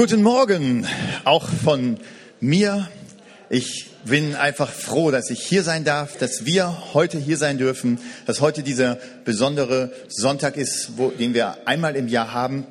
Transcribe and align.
Guten 0.00 0.22
Morgen, 0.22 0.86
auch 1.24 1.46
von 1.46 1.98
mir. 2.40 2.88
Ich 3.50 3.90
bin 4.06 4.34
einfach 4.34 4.70
froh, 4.70 5.10
dass 5.10 5.28
ich 5.28 5.42
hier 5.42 5.62
sein 5.62 5.84
darf, 5.84 6.16
dass 6.16 6.46
wir 6.46 6.94
heute 6.94 7.18
hier 7.18 7.36
sein 7.36 7.58
dürfen, 7.58 7.98
dass 8.24 8.40
heute 8.40 8.62
dieser 8.62 8.96
besondere 9.26 9.92
Sonntag 10.08 10.56
ist, 10.56 10.92
wo, 10.96 11.10
den 11.10 11.34
wir 11.34 11.68
einmal 11.68 11.96
im 11.96 12.08
Jahr 12.08 12.32
haben. 12.32 12.66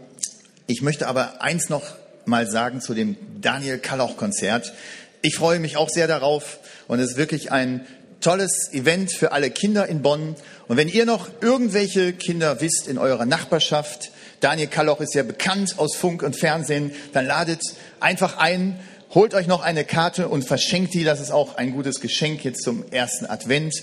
Ich 0.65 0.81
möchte 0.81 1.05
aber 1.05 1.44
eins 1.44 1.70
noch 1.70 1.84
mal 2.26 2.50
sagen 2.50 2.81
zu 2.81 2.96
dem 2.96 3.15
Daniel 3.40 3.78
Kalloch 3.78 4.18
Konzert. 4.18 4.74
Ich 5.22 5.36
freue 5.36 5.60
mich 5.60 5.78
auch 5.78 5.90
sehr 5.90 6.08
darauf 6.08 6.58
und 6.88 7.00
es 7.00 7.12
ist 7.12 7.18
wirklich 7.18 7.52
ein 7.52 7.86
tolles 8.22 8.74
Event 8.74 9.12
für 9.12 9.34
alle 9.34 9.52
Kinder 9.52 9.86
in 9.86 10.02
Bonn. 10.02 10.36
Und 10.68 10.78
wenn 10.78 10.90
ihr 10.90 11.06
noch 11.06 11.30
irgendwelche 11.42 12.12
Kinder 12.12 12.60
wisst 12.60 12.88
in 12.88 12.98
eurer 12.98 13.28
Nachbarschaft, 13.28 14.10
Daniel 14.40 14.67
Kalloch 14.67 15.01
ist 15.01 15.13
ja 15.15 15.24
bekannt 15.24 15.76
aus 15.78 15.96
Funk 15.96 16.23
und 16.23 16.35
Fernsehen. 16.35 16.91
Dann 17.13 17.26
ladet 17.26 17.62
einfach 17.99 18.38
ein, 18.38 18.80
holt 19.13 19.34
euch 19.34 19.48
noch 19.48 19.62
eine 19.62 19.84
Karte 19.84 20.30
und 20.30 20.44
verschenkt 20.44 20.94
die. 20.94 21.04
Das 21.04 21.20
ist 21.20 21.31
auch 21.31 21.58
ein 21.58 21.73
gutes 21.73 22.00
Geschenk 22.00 22.44
jetzt 22.45 22.64
zum 22.64 22.86
ersten 22.91 23.26
Advent. 23.26 23.73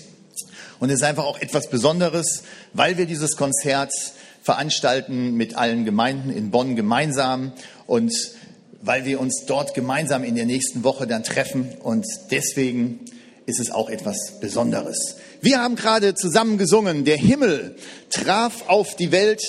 Und 0.79 0.89
es 0.89 0.97
ist 0.97 1.03
einfach 1.03 1.25
auch 1.25 1.39
etwas 1.39 1.69
Besonderes, 1.69 2.43
weil 2.73 2.97
wir 2.97 3.05
dieses 3.05 3.35
Konzert 3.35 3.91
veranstalten 4.41 5.35
mit 5.35 5.55
allen 5.57 5.85
Gemeinden 5.85 6.29
in 6.29 6.51
Bonn 6.51 6.75
gemeinsam 6.75 7.51
und 7.85 8.13
weil 8.81 9.05
wir 9.05 9.19
uns 9.19 9.43
dort 9.45 9.73
gemeinsam 9.73 10.23
in 10.23 10.35
der 10.35 10.45
nächsten 10.45 10.83
Woche 10.83 11.05
dann 11.05 11.23
treffen. 11.23 11.73
Und 11.83 12.05
deswegen 12.31 12.99
ist 13.45 13.59
es 13.59 13.71
auch 13.71 13.89
etwas 13.89 14.39
Besonderes. 14.39 15.17
Wir 15.41 15.59
haben 15.59 15.75
gerade 15.75 16.15
zusammen 16.15 16.57
gesungen, 16.57 17.05
der 17.05 17.17
Himmel 17.17 17.75
traf 18.09 18.67
auf 18.67 18.95
die 18.95 19.11
Welt, 19.11 19.41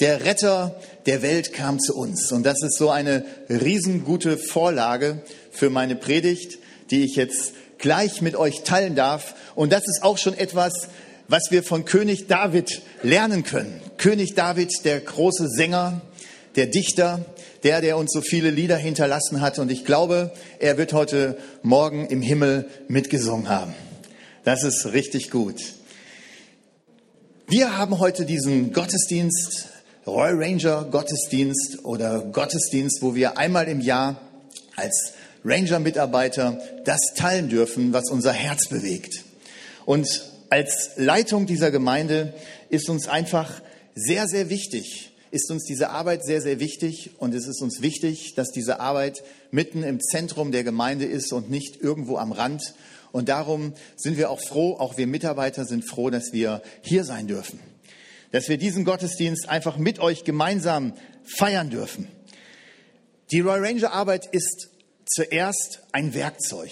der 0.00 0.24
Retter 0.24 0.74
der 1.06 1.22
Welt 1.22 1.52
kam 1.52 1.78
zu 1.78 1.94
uns. 1.94 2.32
Und 2.32 2.44
das 2.44 2.62
ist 2.62 2.78
so 2.78 2.90
eine 2.90 3.24
riesengute 3.48 4.38
Vorlage 4.38 5.22
für 5.50 5.70
meine 5.70 5.94
Predigt, 5.94 6.58
die 6.90 7.04
ich 7.04 7.16
jetzt 7.16 7.52
gleich 7.78 8.20
mit 8.22 8.36
euch 8.36 8.62
teilen 8.62 8.94
darf. 8.94 9.34
Und 9.54 9.72
das 9.72 9.82
ist 9.86 10.02
auch 10.02 10.18
schon 10.18 10.36
etwas, 10.36 10.72
was 11.28 11.50
wir 11.50 11.62
von 11.62 11.84
König 11.84 12.26
David 12.26 12.82
lernen 13.02 13.44
können. 13.44 13.80
König 13.98 14.34
David, 14.34 14.84
der 14.84 15.00
große 15.00 15.48
Sänger, 15.48 16.00
der 16.56 16.66
Dichter, 16.66 17.24
der, 17.62 17.80
der 17.80 17.96
uns 17.96 18.12
so 18.12 18.20
viele 18.22 18.50
Lieder 18.50 18.76
hinterlassen 18.76 19.40
hat. 19.40 19.58
Und 19.58 19.70
ich 19.70 19.84
glaube, 19.84 20.32
er 20.58 20.78
wird 20.78 20.92
heute 20.92 21.36
Morgen 21.62 22.06
im 22.06 22.22
Himmel 22.22 22.68
mitgesungen 22.88 23.48
haben. 23.48 23.74
Das 24.44 24.64
ist 24.64 24.92
richtig 24.92 25.30
gut. 25.30 25.60
Wir 27.46 27.76
haben 27.76 27.98
heute 27.98 28.24
diesen 28.24 28.72
Gottesdienst 28.72 29.68
Royal 30.10 30.42
Ranger 30.42 30.88
Gottesdienst 30.90 31.84
oder 31.84 32.20
Gottesdienst, 32.32 33.00
wo 33.00 33.14
wir 33.14 33.38
einmal 33.38 33.68
im 33.68 33.80
Jahr 33.80 34.20
als 34.74 35.12
Ranger-Mitarbeiter 35.44 36.58
das 36.84 36.98
teilen 37.14 37.48
dürfen, 37.48 37.92
was 37.92 38.10
unser 38.10 38.32
Herz 38.32 38.68
bewegt. 38.68 39.22
Und 39.86 40.24
als 40.50 40.90
Leitung 40.96 41.46
dieser 41.46 41.70
Gemeinde 41.70 42.34
ist 42.70 42.90
uns 42.90 43.06
einfach 43.06 43.62
sehr, 43.94 44.26
sehr 44.26 44.50
wichtig, 44.50 45.12
ist 45.30 45.48
uns 45.48 45.64
diese 45.64 45.90
Arbeit 45.90 46.24
sehr, 46.24 46.42
sehr 46.42 46.58
wichtig 46.58 47.12
und 47.18 47.32
es 47.32 47.46
ist 47.46 47.62
uns 47.62 47.80
wichtig, 47.80 48.34
dass 48.34 48.48
diese 48.50 48.80
Arbeit 48.80 49.22
mitten 49.52 49.84
im 49.84 50.00
Zentrum 50.00 50.50
der 50.50 50.64
Gemeinde 50.64 51.04
ist 51.04 51.32
und 51.32 51.50
nicht 51.50 51.80
irgendwo 51.80 52.16
am 52.16 52.32
Rand. 52.32 52.74
Und 53.12 53.28
darum 53.28 53.74
sind 53.96 54.18
wir 54.18 54.30
auch 54.30 54.40
froh, 54.40 54.74
auch 54.74 54.96
wir 54.96 55.06
Mitarbeiter 55.06 55.64
sind 55.64 55.88
froh, 55.88 56.10
dass 56.10 56.32
wir 56.32 56.62
hier 56.82 57.04
sein 57.04 57.28
dürfen 57.28 57.60
dass 58.32 58.48
wir 58.48 58.58
diesen 58.58 58.84
Gottesdienst 58.84 59.48
einfach 59.48 59.76
mit 59.76 59.98
euch 59.98 60.24
gemeinsam 60.24 60.94
feiern 61.24 61.70
dürfen. 61.70 62.08
Die 63.32 63.40
Royal 63.40 63.64
Ranger 63.64 63.92
Arbeit 63.92 64.26
ist 64.26 64.70
zuerst 65.06 65.80
ein 65.92 66.14
Werkzeug. 66.14 66.70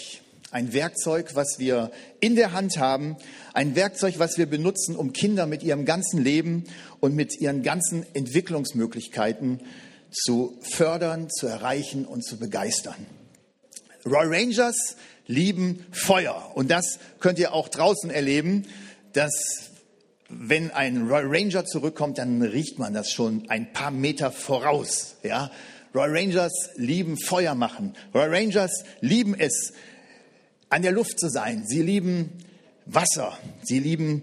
Ein 0.51 0.73
Werkzeug, 0.73 1.35
was 1.35 1.59
wir 1.59 1.91
in 2.21 2.35
der 2.35 2.53
Hand 2.53 2.79
haben. 2.79 3.17
Ein 3.53 3.77
Werkzeug, 3.77 4.19
was 4.19 4.39
wir 4.39 4.47
benutzen, 4.47 4.97
um 4.97 5.13
Kinder 5.13 5.47
mit 5.47 5.63
ihrem 5.63 5.85
ganzen 5.85 6.23
Leben 6.23 6.65
und 7.01 7.15
mit 7.15 7.39
ihren 7.39 7.63
ganzen 7.63 8.07
Entwicklungsmöglichkeiten 8.15 9.61
zu 10.11 10.59
fördern, 10.63 11.29
zu 11.29 11.47
erreichen 11.47 12.07
und 12.07 12.25
zu 12.25 12.39
begeistern. 12.39 13.07
Royal 14.07 14.35
Rangers 14.35 14.97
lieben 15.27 15.85
Feuer. 15.93 16.53
Und 16.55 16.71
das 16.71 16.99
könnt 17.21 17.39
ihr 17.39 17.53
auch 17.53 17.69
draußen 17.69 18.11
erleben. 18.11 18.67
Das 19.13 19.68
wenn 20.29 20.71
ein 20.71 21.09
Ranger 21.09 21.65
zurückkommt, 21.65 22.19
dann 22.19 22.43
riecht 22.43 22.79
man 22.79 22.93
das 22.93 23.11
schon 23.11 23.49
ein 23.49 23.73
paar 23.73 23.91
Meter 23.91 24.31
voraus. 24.31 25.17
Ja? 25.23 25.51
Royal 25.95 26.17
Rangers 26.17 26.71
lieben 26.77 27.19
Feuer 27.19 27.55
machen. 27.55 27.95
Royal 28.15 28.35
Rangers 28.35 28.85
lieben 29.01 29.35
es, 29.39 29.73
an 30.69 30.83
der 30.83 30.93
Luft 30.93 31.19
zu 31.19 31.31
sein. 31.31 31.65
Sie 31.67 31.83
lieben 31.83 32.31
Wasser. 32.85 33.39
Sie 33.63 33.79
lieben 33.79 34.23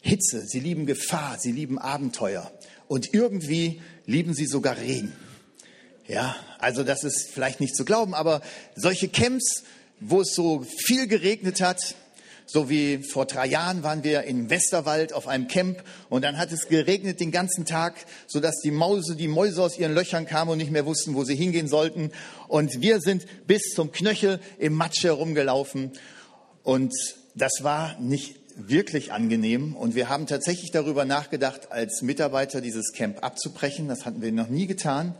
Hitze. 0.00 0.46
Sie 0.46 0.60
lieben 0.60 0.84
Gefahr. 0.84 1.38
Sie 1.38 1.52
lieben 1.52 1.78
Abenteuer. 1.78 2.50
Und 2.86 3.14
irgendwie 3.14 3.80
lieben 4.04 4.34
sie 4.34 4.46
sogar 4.46 4.76
Regen. 4.76 5.12
Ja, 6.06 6.36
also 6.58 6.82
das 6.82 7.04
ist 7.04 7.30
vielleicht 7.30 7.60
nicht 7.60 7.76
zu 7.76 7.84
glauben, 7.84 8.14
aber 8.14 8.42
solche 8.74 9.08
Camps, 9.08 9.62
wo 10.00 10.22
es 10.22 10.34
so 10.34 10.66
viel 10.86 11.06
geregnet 11.06 11.60
hat, 11.60 11.94
so 12.52 12.68
wie 12.68 12.98
vor 12.98 13.26
drei 13.26 13.46
Jahren 13.46 13.84
waren 13.84 14.02
wir 14.02 14.24
im 14.24 14.50
Westerwald 14.50 15.12
auf 15.12 15.28
einem 15.28 15.46
Camp 15.46 15.84
und 16.08 16.24
dann 16.24 16.36
hat 16.36 16.50
es 16.50 16.66
geregnet 16.66 17.20
den 17.20 17.30
ganzen 17.30 17.64
Tag, 17.64 17.94
sodass 18.26 18.56
die 18.64 18.72
Mäuse, 18.72 19.14
die 19.14 19.28
Mäuse 19.28 19.62
aus 19.62 19.78
ihren 19.78 19.94
Löchern 19.94 20.26
kamen 20.26 20.50
und 20.50 20.58
nicht 20.58 20.72
mehr 20.72 20.84
wussten, 20.84 21.14
wo 21.14 21.22
sie 21.22 21.36
hingehen 21.36 21.68
sollten. 21.68 22.10
Und 22.48 22.80
wir 22.80 23.00
sind 23.00 23.24
bis 23.46 23.62
zum 23.74 23.92
Knöchel 23.92 24.40
im 24.58 24.74
Matsch 24.74 25.04
herumgelaufen. 25.04 25.92
Und 26.64 26.92
das 27.36 27.62
war 27.62 27.96
nicht 28.00 28.34
wirklich 28.56 29.12
angenehm. 29.12 29.76
Und 29.76 29.94
wir 29.94 30.08
haben 30.08 30.26
tatsächlich 30.26 30.72
darüber 30.72 31.04
nachgedacht, 31.04 31.70
als 31.70 32.02
Mitarbeiter 32.02 32.60
dieses 32.60 32.92
Camp 32.92 33.22
abzubrechen. 33.22 33.86
Das 33.86 34.04
hatten 34.04 34.22
wir 34.22 34.32
noch 34.32 34.48
nie 34.48 34.66
getan. 34.66 35.14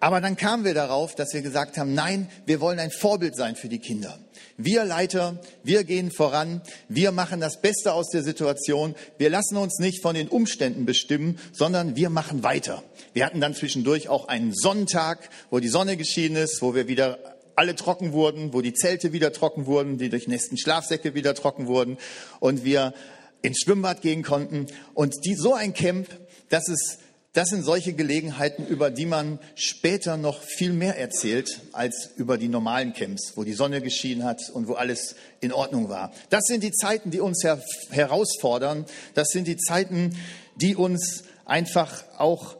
Aber 0.00 0.20
dann 0.20 0.36
kamen 0.36 0.64
wir 0.64 0.74
darauf, 0.74 1.14
dass 1.14 1.34
wir 1.34 1.42
gesagt 1.42 1.76
haben, 1.76 1.94
nein, 1.94 2.28
wir 2.46 2.60
wollen 2.60 2.80
ein 2.80 2.90
Vorbild 2.90 3.36
sein 3.36 3.54
für 3.54 3.68
die 3.68 3.78
Kinder. 3.78 4.18
Wir 4.56 4.84
Leiter, 4.84 5.40
wir 5.62 5.84
gehen 5.84 6.10
voran, 6.10 6.60
wir 6.88 7.12
machen 7.12 7.40
das 7.40 7.60
Beste 7.60 7.92
aus 7.92 8.08
der 8.10 8.22
Situation, 8.22 8.94
wir 9.18 9.30
lassen 9.30 9.56
uns 9.56 9.78
nicht 9.78 10.02
von 10.02 10.14
den 10.14 10.28
Umständen 10.28 10.84
bestimmen, 10.84 11.38
sondern 11.52 11.96
wir 11.96 12.10
machen 12.10 12.42
weiter. 12.42 12.82
Wir 13.12 13.26
hatten 13.26 13.40
dann 13.40 13.54
zwischendurch 13.54 14.08
auch 14.08 14.28
einen 14.28 14.52
Sonnentag, 14.54 15.30
wo 15.50 15.58
die 15.58 15.68
Sonne 15.68 15.96
geschienen 15.96 16.36
ist, 16.36 16.62
wo 16.62 16.74
wir 16.74 16.88
wieder 16.88 17.18
alle 17.54 17.74
trocken 17.76 18.12
wurden, 18.12 18.52
wo 18.52 18.60
die 18.60 18.74
Zelte 18.74 19.12
wieder 19.12 19.32
trocken 19.32 19.66
wurden, 19.66 19.98
die 19.98 20.08
durchnässten 20.08 20.58
Schlafsäcke 20.58 21.14
wieder 21.14 21.34
trocken 21.34 21.66
wurden 21.66 21.98
und 22.40 22.64
wir 22.64 22.94
ins 23.42 23.60
Schwimmbad 23.60 24.02
gehen 24.02 24.22
konnten. 24.22 24.66
Und 24.94 25.24
die, 25.24 25.34
so 25.34 25.54
ein 25.54 25.74
Camp, 25.74 26.08
das 26.48 26.68
ist 26.68 26.98
das 27.32 27.48
sind 27.48 27.64
solche 27.64 27.94
Gelegenheiten, 27.94 28.66
über 28.66 28.90
die 28.90 29.06
man 29.06 29.38
später 29.54 30.18
noch 30.18 30.42
viel 30.42 30.74
mehr 30.74 30.98
erzählt 30.98 31.60
als 31.72 32.10
über 32.16 32.36
die 32.36 32.48
normalen 32.48 32.92
Camps, 32.92 33.32
wo 33.36 33.44
die 33.44 33.54
Sonne 33.54 33.80
geschienen 33.80 34.24
hat 34.24 34.50
und 34.50 34.68
wo 34.68 34.74
alles 34.74 35.16
in 35.40 35.50
Ordnung 35.50 35.88
war. 35.88 36.12
Das 36.28 36.44
sind 36.44 36.62
die 36.62 36.72
Zeiten, 36.72 37.10
die 37.10 37.20
uns 37.20 37.42
her 37.42 37.62
herausfordern. 37.90 38.84
Das 39.14 39.28
sind 39.28 39.46
die 39.46 39.56
Zeiten, 39.56 40.14
die 40.56 40.76
uns 40.76 41.24
einfach 41.46 42.04
auch 42.18 42.56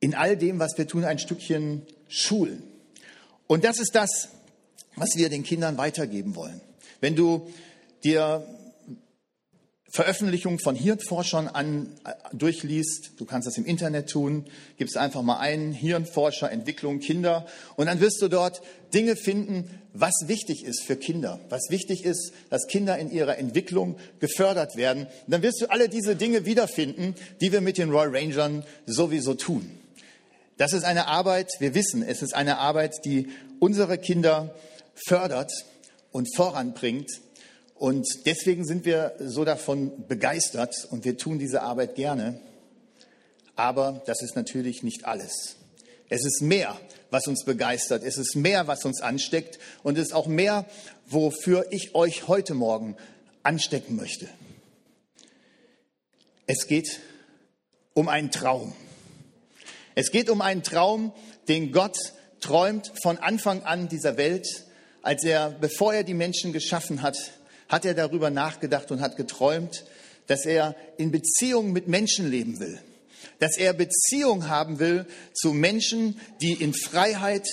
in 0.00 0.14
all 0.14 0.36
dem, 0.36 0.58
was 0.58 0.76
wir 0.76 0.88
tun, 0.88 1.04
ein 1.04 1.20
Stückchen 1.20 1.86
schulen. 2.08 2.64
Und 3.46 3.64
das 3.64 3.78
ist 3.78 3.94
das, 3.94 4.30
was 4.96 5.10
wir 5.14 5.28
den 5.28 5.44
Kindern 5.44 5.78
weitergeben 5.78 6.34
wollen. 6.34 6.60
Wenn 7.00 7.14
du 7.14 7.48
dir 8.02 8.44
Veröffentlichungen 9.90 10.58
von 10.58 10.76
Hirnforschern 10.76 11.48
an, 11.48 11.88
äh, 12.04 12.12
durchliest, 12.36 13.12
du 13.16 13.24
kannst 13.24 13.48
das 13.48 13.56
im 13.56 13.64
Internet 13.64 14.10
tun, 14.10 14.44
gibst 14.76 14.98
einfach 14.98 15.22
mal 15.22 15.38
ein, 15.38 15.72
Hirnforscher, 15.72 16.52
Entwicklung, 16.52 17.00
Kinder, 17.00 17.46
und 17.76 17.86
dann 17.86 18.00
wirst 18.00 18.20
du 18.20 18.28
dort 18.28 18.60
Dinge 18.92 19.16
finden, 19.16 19.70
was 19.94 20.12
wichtig 20.26 20.64
ist 20.64 20.82
für 20.82 20.96
Kinder, 20.96 21.40
was 21.48 21.70
wichtig 21.70 22.04
ist, 22.04 22.32
dass 22.50 22.66
Kinder 22.66 22.98
in 22.98 23.10
ihrer 23.10 23.38
Entwicklung 23.38 23.96
gefördert 24.20 24.76
werden. 24.76 25.04
Und 25.04 25.32
dann 25.32 25.42
wirst 25.42 25.62
du 25.62 25.70
alle 25.70 25.88
diese 25.88 26.16
Dinge 26.16 26.44
wiederfinden, 26.44 27.14
die 27.40 27.50
wir 27.50 27.62
mit 27.62 27.78
den 27.78 27.90
Royal 27.90 28.14
Rangern 28.14 28.64
sowieso 28.86 29.34
tun. 29.34 29.70
Das 30.58 30.72
ist 30.72 30.84
eine 30.84 31.06
Arbeit, 31.06 31.50
wir 31.60 31.74
wissen, 31.74 32.02
es 32.02 32.20
ist 32.20 32.34
eine 32.34 32.58
Arbeit, 32.58 33.04
die 33.04 33.28
unsere 33.58 33.96
Kinder 33.96 34.54
fördert 34.94 35.52
und 36.12 36.34
voranbringt 36.34 37.08
und 37.78 38.06
deswegen 38.26 38.64
sind 38.64 38.84
wir 38.84 39.14
so 39.20 39.44
davon 39.44 40.06
begeistert 40.08 40.88
und 40.90 41.04
wir 41.04 41.16
tun 41.16 41.38
diese 41.38 41.62
Arbeit 41.62 41.94
gerne. 41.94 42.40
Aber 43.54 44.02
das 44.06 44.20
ist 44.22 44.34
natürlich 44.34 44.82
nicht 44.82 45.04
alles. 45.04 45.56
Es 46.08 46.24
ist 46.24 46.42
mehr, 46.42 46.78
was 47.10 47.26
uns 47.26 47.44
begeistert. 47.44 48.02
Es 48.02 48.18
ist 48.18 48.34
mehr, 48.34 48.66
was 48.66 48.84
uns 48.84 49.00
ansteckt. 49.00 49.58
Und 49.82 49.98
es 49.98 50.08
ist 50.08 50.12
auch 50.12 50.26
mehr, 50.26 50.66
wofür 51.06 51.66
ich 51.70 51.94
euch 51.94 52.28
heute 52.28 52.54
Morgen 52.54 52.96
anstecken 53.42 53.96
möchte. 53.96 54.28
Es 56.46 56.66
geht 56.66 57.00
um 57.94 58.08
einen 58.08 58.30
Traum. 58.30 58.74
Es 59.94 60.10
geht 60.10 60.30
um 60.30 60.40
einen 60.40 60.62
Traum, 60.62 61.12
den 61.48 61.72
Gott 61.72 61.96
träumt 62.40 62.92
von 63.02 63.18
Anfang 63.18 63.62
an 63.64 63.88
dieser 63.88 64.16
Welt, 64.16 64.64
als 65.02 65.24
er, 65.24 65.50
bevor 65.50 65.94
er 65.94 66.04
die 66.04 66.14
Menschen 66.14 66.52
geschaffen 66.52 67.02
hat, 67.02 67.16
hat 67.68 67.84
er 67.84 67.94
darüber 67.94 68.30
nachgedacht 68.30 68.90
und 68.90 69.00
hat 69.00 69.16
geträumt, 69.16 69.84
dass 70.26 70.44
er 70.44 70.76
in 70.96 71.10
Beziehung 71.10 71.72
mit 71.72 71.88
Menschen 71.88 72.30
leben 72.30 72.60
will, 72.60 72.78
dass 73.38 73.56
er 73.56 73.72
Beziehung 73.72 74.48
haben 74.48 74.78
will 74.78 75.06
zu 75.32 75.52
Menschen, 75.52 76.20
die 76.40 76.52
in 76.52 76.74
Freiheit 76.74 77.46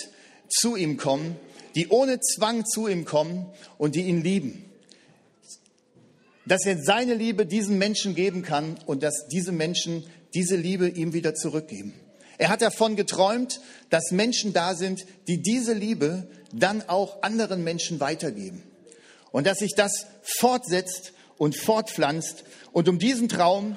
zu 0.50 0.76
ihm 0.76 0.98
kommen, 0.98 1.38
die 1.76 1.90
ohne 1.90 2.20
Zwang 2.20 2.66
zu 2.66 2.88
ihm 2.88 3.06
kommen 3.06 3.46
und 3.78 3.96
die 3.96 4.04
ihn 4.04 4.22
lieben. 4.22 4.66
Dass 6.46 6.66
er 6.66 6.78
seine 6.82 7.16
Liebe 7.16 7.46
diesen 7.46 7.78
Menschen 7.78 8.14
geben 8.16 8.44
kann 8.44 8.78
und 8.86 9.04
dass 9.04 9.28
diese 9.28 9.52
Menschen 9.52 10.06
diese 10.34 10.56
Liebe 10.56 10.88
ihm 10.90 11.14
wieder 11.14 11.34
zurückgeben. 11.34 11.94
Er 12.38 12.50
hat 12.50 12.62
davon 12.62 12.96
geträumt, 12.96 13.62
dass 13.90 14.12
Menschen 14.12 14.54
da 14.54 14.76
sind, 14.76 15.06
die 15.28 15.42
diese 15.42 15.74
Liebe 15.74 16.28
dann 16.52 16.88
auch 16.88 17.24
anderen 17.24 17.64
Menschen 17.64 18.00
weitergeben. 18.00 18.62
Und 19.36 19.48
dass 19.48 19.58
sich 19.58 19.76
das 19.76 20.06
fortsetzt 20.22 21.12
und 21.38 21.58
fortpflanzt. 21.58 22.46
Und 22.72 22.88
um 22.88 23.00
diesen 23.00 23.28
Traum 23.28 23.76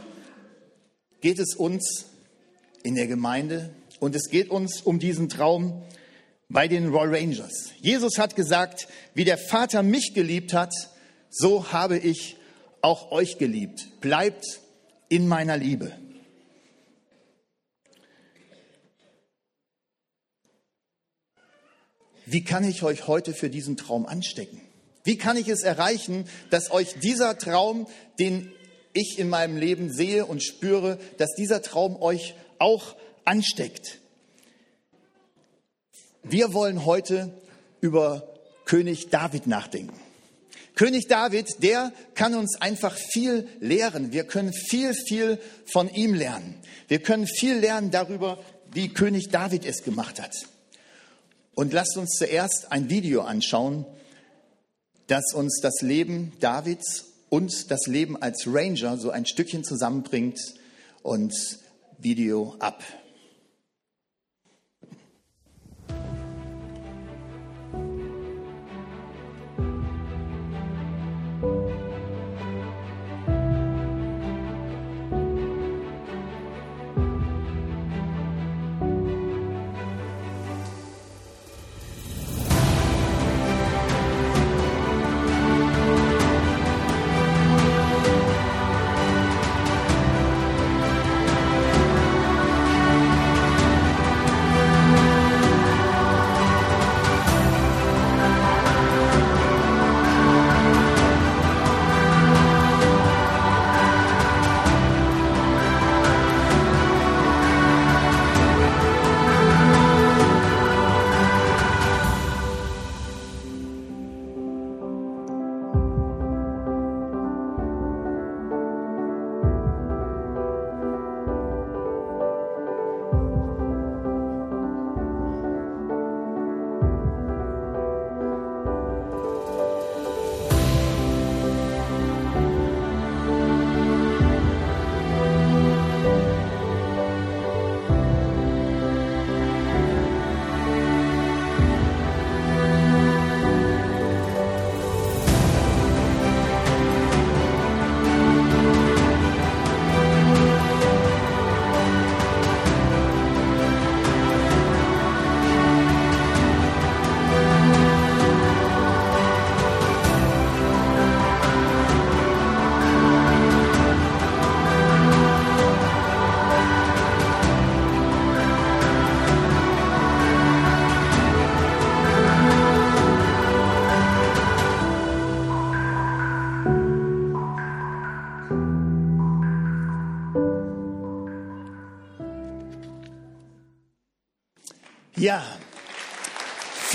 geht 1.20 1.40
es 1.40 1.56
uns 1.56 2.04
in 2.84 2.94
der 2.94 3.08
Gemeinde 3.08 3.74
und 3.98 4.14
es 4.14 4.30
geht 4.30 4.50
uns 4.50 4.80
um 4.82 5.00
diesen 5.00 5.28
Traum 5.28 5.82
bei 6.48 6.68
den 6.68 6.90
Royal 6.90 7.12
Rangers. 7.12 7.72
Jesus 7.80 8.18
hat 8.18 8.36
gesagt, 8.36 8.86
wie 9.14 9.24
der 9.24 9.36
Vater 9.36 9.82
mich 9.82 10.14
geliebt 10.14 10.52
hat, 10.52 10.72
so 11.28 11.72
habe 11.72 11.98
ich 11.98 12.36
auch 12.80 13.10
euch 13.10 13.38
geliebt. 13.38 14.00
Bleibt 14.00 14.60
in 15.08 15.26
meiner 15.26 15.56
Liebe. 15.56 15.90
Wie 22.26 22.44
kann 22.44 22.62
ich 22.62 22.84
euch 22.84 23.08
heute 23.08 23.34
für 23.34 23.50
diesen 23.50 23.76
Traum 23.76 24.06
anstecken? 24.06 24.60
Wie 25.08 25.16
kann 25.16 25.38
ich 25.38 25.48
es 25.48 25.62
erreichen, 25.62 26.26
dass 26.50 26.70
euch 26.70 26.96
dieser 26.98 27.38
Traum, 27.38 27.86
den 28.18 28.52
ich 28.92 29.18
in 29.18 29.30
meinem 29.30 29.56
Leben 29.56 29.90
sehe 29.90 30.26
und 30.26 30.44
spüre, 30.44 30.98
dass 31.16 31.30
dieser 31.34 31.62
Traum 31.62 31.96
euch 32.02 32.34
auch 32.58 32.94
ansteckt? 33.24 34.00
Wir 36.22 36.52
wollen 36.52 36.84
heute 36.84 37.32
über 37.80 38.28
König 38.66 39.08
David 39.08 39.46
nachdenken. 39.46 39.98
König 40.74 41.06
David, 41.06 41.62
der 41.62 41.90
kann 42.14 42.34
uns 42.34 42.60
einfach 42.60 42.94
viel 42.94 43.48
lehren. 43.60 44.12
Wir 44.12 44.24
können 44.24 44.52
viel, 44.52 44.92
viel 44.92 45.38
von 45.64 45.88
ihm 45.88 46.12
lernen. 46.12 46.54
Wir 46.86 46.98
können 46.98 47.26
viel 47.26 47.56
lernen 47.56 47.90
darüber, 47.90 48.44
wie 48.74 48.92
König 48.92 49.30
David 49.30 49.64
es 49.64 49.82
gemacht 49.84 50.20
hat. 50.20 50.34
Und 51.54 51.72
lasst 51.72 51.96
uns 51.96 52.10
zuerst 52.10 52.70
ein 52.70 52.90
Video 52.90 53.22
anschauen, 53.22 53.86
das 55.08 55.34
uns 55.34 55.60
das 55.60 55.80
Leben 55.82 56.32
Davids 56.38 57.06
und 57.28 57.70
das 57.70 57.86
Leben 57.86 58.16
als 58.22 58.44
Ranger 58.46 58.96
so 58.96 59.10
ein 59.10 59.26
Stückchen 59.26 59.64
zusammenbringt. 59.64 60.38
Und 61.02 61.34
Video 61.98 62.54
ab. 62.60 62.82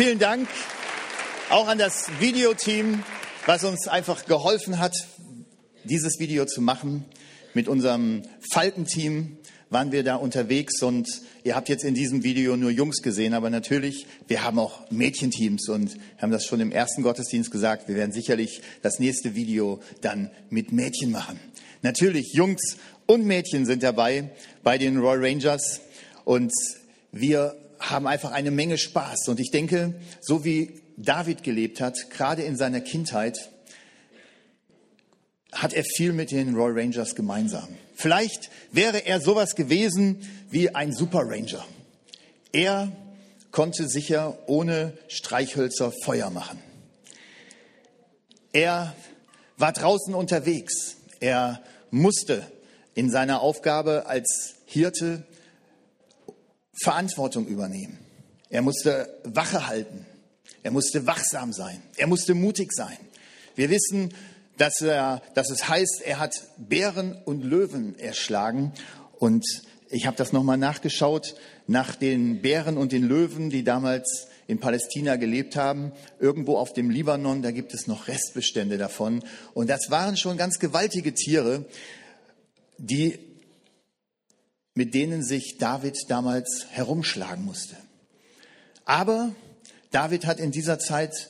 Vielen 0.03 0.19
Dank 0.19 0.49
auch 1.49 1.69
an 1.69 1.77
das 1.77 2.09
Videoteam, 2.19 3.01
was 3.45 3.63
uns 3.63 3.87
einfach 3.87 4.25
geholfen 4.25 4.79
hat, 4.79 4.93
dieses 5.85 6.19
Video 6.19 6.45
zu 6.45 6.61
machen. 6.61 7.05
Mit 7.53 7.69
unserem 7.69 8.23
Falkenteam 8.51 9.37
waren 9.69 9.93
wir 9.93 10.03
da 10.03 10.17
unterwegs 10.17 10.83
und 10.83 11.07
ihr 11.45 11.55
habt 11.55 11.69
jetzt 11.69 11.85
in 11.85 11.93
diesem 11.93 12.25
Video 12.25 12.57
nur 12.57 12.69
Jungs 12.69 13.01
gesehen, 13.01 13.33
aber 13.33 13.49
natürlich, 13.49 14.05
wir 14.27 14.43
haben 14.43 14.59
auch 14.59 14.91
Mädchenteams 14.91 15.69
und 15.69 15.95
haben 16.17 16.33
das 16.33 16.45
schon 16.45 16.59
im 16.59 16.73
ersten 16.73 17.01
Gottesdienst 17.01 17.49
gesagt, 17.49 17.87
wir 17.87 17.95
werden 17.95 18.11
sicherlich 18.11 18.61
das 18.81 18.99
nächste 18.99 19.35
Video 19.35 19.79
dann 20.01 20.31
mit 20.49 20.73
Mädchen 20.73 21.11
machen. 21.11 21.39
Natürlich, 21.81 22.33
Jungs 22.33 22.75
und 23.05 23.25
Mädchen 23.25 23.65
sind 23.65 23.83
dabei 23.83 24.31
bei 24.63 24.77
den 24.77 24.97
Royal 24.97 25.23
Rangers 25.23 25.79
und 26.25 26.51
wir 27.13 27.55
haben 27.89 28.07
einfach 28.07 28.31
eine 28.31 28.51
Menge 28.51 28.77
Spaß. 28.77 29.27
Und 29.27 29.39
ich 29.39 29.51
denke, 29.51 29.93
so 30.21 30.45
wie 30.45 30.81
David 30.97 31.43
gelebt 31.43 31.81
hat, 31.81 31.97
gerade 32.09 32.43
in 32.43 32.55
seiner 32.55 32.81
Kindheit, 32.81 33.49
hat 35.51 35.73
er 35.73 35.83
viel 35.83 36.13
mit 36.13 36.31
den 36.31 36.55
Royal 36.55 36.79
Rangers 36.79 37.15
gemeinsam. 37.15 37.67
Vielleicht 37.95 38.49
wäre 38.71 39.05
er 39.05 39.21
sowas 39.21 39.55
gewesen 39.55 40.27
wie 40.49 40.73
ein 40.73 40.93
Super 40.93 41.21
Ranger. 41.25 41.65
Er 42.51 42.91
konnte 43.51 43.87
sicher 43.87 44.37
ohne 44.47 44.97
Streichhölzer 45.09 45.91
Feuer 46.03 46.31
machen. 46.31 46.59
Er 48.51 48.95
war 49.57 49.73
draußen 49.73 50.13
unterwegs. 50.13 50.97
Er 51.19 51.61
musste 51.91 52.47
in 52.95 53.11
seiner 53.11 53.41
Aufgabe 53.41 54.05
als 54.07 54.55
Hirte 54.65 55.25
Verantwortung 56.81 57.47
übernehmen. 57.47 57.99
Er 58.49 58.61
musste 58.61 59.07
Wache 59.23 59.67
halten. 59.67 60.05
Er 60.63 60.71
musste 60.71 61.05
wachsam 61.05 61.53
sein. 61.53 61.81
Er 61.97 62.07
musste 62.07 62.33
mutig 62.33 62.71
sein. 62.71 62.97
Wir 63.55 63.69
wissen, 63.69 64.13
dass, 64.57 64.81
er, 64.81 65.21
dass 65.35 65.49
es 65.49 65.67
heißt, 65.67 66.01
er 66.05 66.19
hat 66.19 66.35
Bären 66.57 67.17
und 67.25 67.43
Löwen 67.43 67.97
erschlagen 67.97 68.73
und 69.19 69.45
ich 69.89 70.07
habe 70.07 70.17
das 70.17 70.33
nochmal 70.33 70.57
nachgeschaut, 70.57 71.35
nach 71.67 71.95
den 71.95 72.41
Bären 72.41 72.77
und 72.77 72.91
den 72.91 73.03
Löwen, 73.03 73.49
die 73.49 73.63
damals 73.63 74.27
in 74.47 74.59
Palästina 74.59 75.15
gelebt 75.15 75.55
haben, 75.55 75.91
irgendwo 76.19 76.57
auf 76.57 76.73
dem 76.73 76.89
Libanon, 76.89 77.41
da 77.41 77.51
gibt 77.51 77.73
es 77.73 77.87
noch 77.87 78.07
Restbestände 78.07 78.77
davon. 78.77 79.23
Und 79.53 79.69
das 79.69 79.89
waren 79.89 80.17
schon 80.17 80.35
ganz 80.35 80.59
gewaltige 80.59 81.13
Tiere, 81.13 81.65
die, 82.77 83.19
mit 84.75 84.93
denen 84.93 85.23
sich 85.23 85.57
David 85.59 85.97
damals 86.09 86.65
herumschlagen 86.69 87.45
musste. 87.45 87.75
Aber 88.85 89.33
David 89.91 90.25
hat 90.25 90.39
in 90.39 90.51
dieser 90.51 90.79
Zeit 90.79 91.29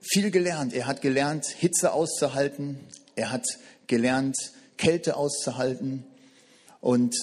viel 0.00 0.30
gelernt. 0.30 0.72
Er 0.72 0.86
hat 0.86 1.02
gelernt, 1.02 1.46
Hitze 1.46 1.92
auszuhalten. 1.92 2.80
Er 3.14 3.30
hat 3.30 3.46
gelernt, 3.86 4.36
Kälte 4.76 5.16
auszuhalten. 5.16 6.04
Und 6.80 7.14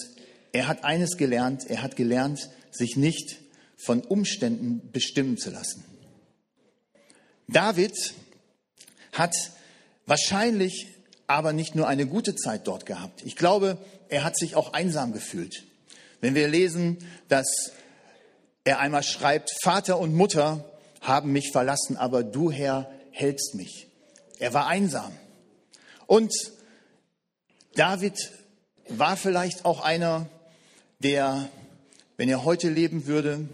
er 0.52 0.68
hat 0.68 0.84
eines 0.84 1.16
gelernt. 1.16 1.68
Er 1.68 1.82
hat 1.82 1.96
gelernt, 1.96 2.48
sich 2.70 2.96
nicht 2.96 3.38
von 3.76 4.00
Umständen 4.00 4.90
bestimmen 4.92 5.36
zu 5.36 5.50
lassen. 5.50 5.84
David 7.48 8.14
hat 9.12 9.34
wahrscheinlich 10.06 10.88
aber 11.26 11.52
nicht 11.52 11.74
nur 11.74 11.86
eine 11.86 12.06
gute 12.06 12.34
Zeit 12.34 12.66
dort 12.66 12.86
gehabt. 12.86 13.22
Ich 13.24 13.36
glaube, 13.36 13.78
er 14.08 14.24
hat 14.24 14.36
sich 14.36 14.56
auch 14.56 14.72
einsam 14.72 15.12
gefühlt. 15.12 15.64
Wenn 16.20 16.34
wir 16.34 16.48
lesen, 16.48 16.98
dass 17.28 17.72
er 18.64 18.80
einmal 18.80 19.02
schreibt, 19.02 19.50
Vater 19.62 19.98
und 19.98 20.14
Mutter 20.14 20.64
haben 21.00 21.32
mich 21.32 21.52
verlassen, 21.52 21.96
aber 21.96 22.24
du, 22.24 22.50
Herr, 22.50 22.90
hältst 23.10 23.54
mich. 23.54 23.86
Er 24.38 24.54
war 24.54 24.66
einsam. 24.66 25.12
Und 26.06 26.32
David 27.74 28.32
war 28.88 29.16
vielleicht 29.16 29.64
auch 29.64 29.80
einer, 29.80 30.28
der, 30.98 31.48
wenn 32.16 32.28
er 32.28 32.44
heute 32.44 32.68
leben 32.68 33.06
würde, 33.06 33.48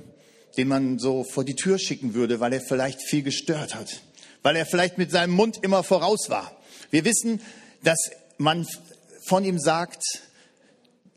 den 0.56 0.68
man 0.68 0.98
so 0.98 1.24
vor 1.24 1.44
die 1.44 1.56
Tür 1.56 1.78
schicken 1.78 2.14
würde, 2.14 2.40
weil 2.40 2.52
er 2.52 2.60
vielleicht 2.60 3.02
viel 3.02 3.22
gestört 3.22 3.74
hat, 3.74 4.00
weil 4.42 4.56
er 4.56 4.66
vielleicht 4.66 4.98
mit 4.98 5.10
seinem 5.10 5.32
Mund 5.32 5.58
immer 5.62 5.82
voraus 5.82 6.30
war. 6.30 6.56
Wir 6.90 7.04
wissen, 7.04 7.40
dass 7.82 7.98
man 8.38 8.66
von 9.26 9.44
ihm 9.44 9.58
sagt, 9.58 10.02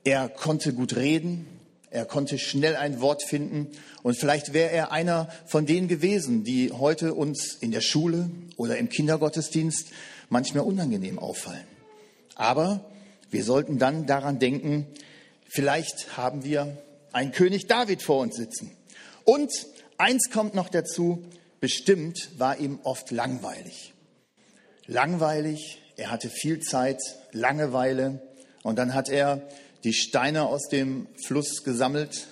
er 0.07 0.29
konnte 0.29 0.71
gut 0.71 0.95
reden, 0.95 1.45
er 1.91 2.05
konnte 2.05 2.39
schnell 2.39 2.77
ein 2.77 3.01
Wort 3.01 3.23
finden 3.23 3.67
und 4.03 4.17
vielleicht 4.17 4.53
wäre 4.53 4.71
er 4.71 4.93
einer 4.93 5.27
von 5.45 5.65
denen 5.65 5.89
gewesen, 5.89 6.45
die 6.45 6.71
heute 6.71 7.13
uns 7.13 7.55
in 7.55 7.71
der 7.71 7.81
Schule 7.81 8.29
oder 8.55 8.77
im 8.77 8.87
Kindergottesdienst 8.87 9.89
manchmal 10.29 10.63
unangenehm 10.63 11.19
auffallen. 11.19 11.67
Aber 12.35 12.85
wir 13.31 13.43
sollten 13.43 13.79
dann 13.79 14.05
daran 14.05 14.39
denken, 14.39 14.87
vielleicht 15.45 16.15
haben 16.15 16.45
wir 16.45 16.77
einen 17.11 17.33
König 17.33 17.67
David 17.67 18.01
vor 18.01 18.21
uns 18.21 18.37
sitzen. 18.37 18.71
Und 19.25 19.51
eins 19.97 20.29
kommt 20.31 20.55
noch 20.55 20.69
dazu, 20.69 21.21
bestimmt 21.59 22.29
war 22.37 22.57
ihm 22.59 22.79
oft 22.83 23.11
langweilig. 23.11 23.93
Langweilig, 24.85 25.81
er 25.97 26.11
hatte 26.11 26.29
viel 26.29 26.61
Zeit, 26.61 27.01
Langeweile 27.33 28.21
und 28.63 28.77
dann 28.77 28.93
hat 28.93 29.09
er 29.09 29.41
die 29.83 29.93
Steine 29.93 30.43
aus 30.43 30.67
dem 30.69 31.07
Fluss 31.25 31.63
gesammelt 31.63 32.27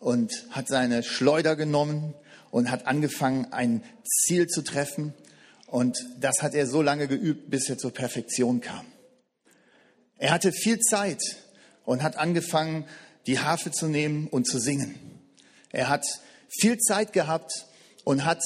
und 0.00 0.32
hat 0.50 0.68
seine 0.68 1.02
Schleuder 1.02 1.56
genommen 1.56 2.14
und 2.50 2.70
hat 2.70 2.86
angefangen, 2.86 3.52
ein 3.52 3.82
Ziel 4.04 4.46
zu 4.46 4.62
treffen. 4.62 5.14
Und 5.66 5.96
das 6.20 6.42
hat 6.42 6.54
er 6.54 6.66
so 6.66 6.82
lange 6.82 7.08
geübt, 7.08 7.50
bis 7.50 7.68
er 7.68 7.78
zur 7.78 7.92
Perfektion 7.92 8.60
kam. 8.60 8.86
Er 10.18 10.30
hatte 10.30 10.52
viel 10.52 10.78
Zeit 10.80 11.20
und 11.84 12.02
hat 12.02 12.16
angefangen, 12.16 12.84
die 13.26 13.40
Harfe 13.40 13.70
zu 13.70 13.88
nehmen 13.88 14.28
und 14.28 14.46
zu 14.46 14.58
singen. 14.58 14.94
Er 15.70 15.88
hat 15.88 16.04
viel 16.48 16.78
Zeit 16.78 17.12
gehabt 17.12 17.66
und 18.04 18.24
hat 18.24 18.42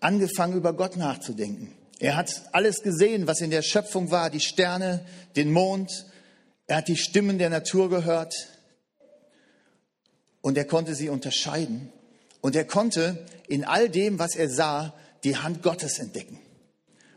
angefangen, 0.00 0.54
über 0.54 0.74
Gott 0.74 0.96
nachzudenken. 0.96 1.72
Er 1.98 2.16
hat 2.16 2.42
alles 2.52 2.82
gesehen, 2.82 3.26
was 3.26 3.40
in 3.40 3.50
der 3.50 3.62
Schöpfung 3.62 4.10
war, 4.10 4.28
die 4.28 4.40
Sterne, 4.40 5.04
den 5.36 5.50
Mond. 5.50 6.06
Er 6.66 6.76
hat 6.76 6.88
die 6.88 6.96
Stimmen 6.96 7.38
der 7.38 7.50
Natur 7.50 7.90
gehört 7.90 8.34
und 10.40 10.56
er 10.56 10.64
konnte 10.64 10.94
sie 10.94 11.08
unterscheiden. 11.08 11.92
Und 12.40 12.56
er 12.56 12.64
konnte 12.64 13.24
in 13.48 13.64
all 13.64 13.88
dem, 13.88 14.18
was 14.18 14.34
er 14.34 14.48
sah, 14.48 14.94
die 15.24 15.36
Hand 15.36 15.62
Gottes 15.62 15.98
entdecken. 15.98 16.38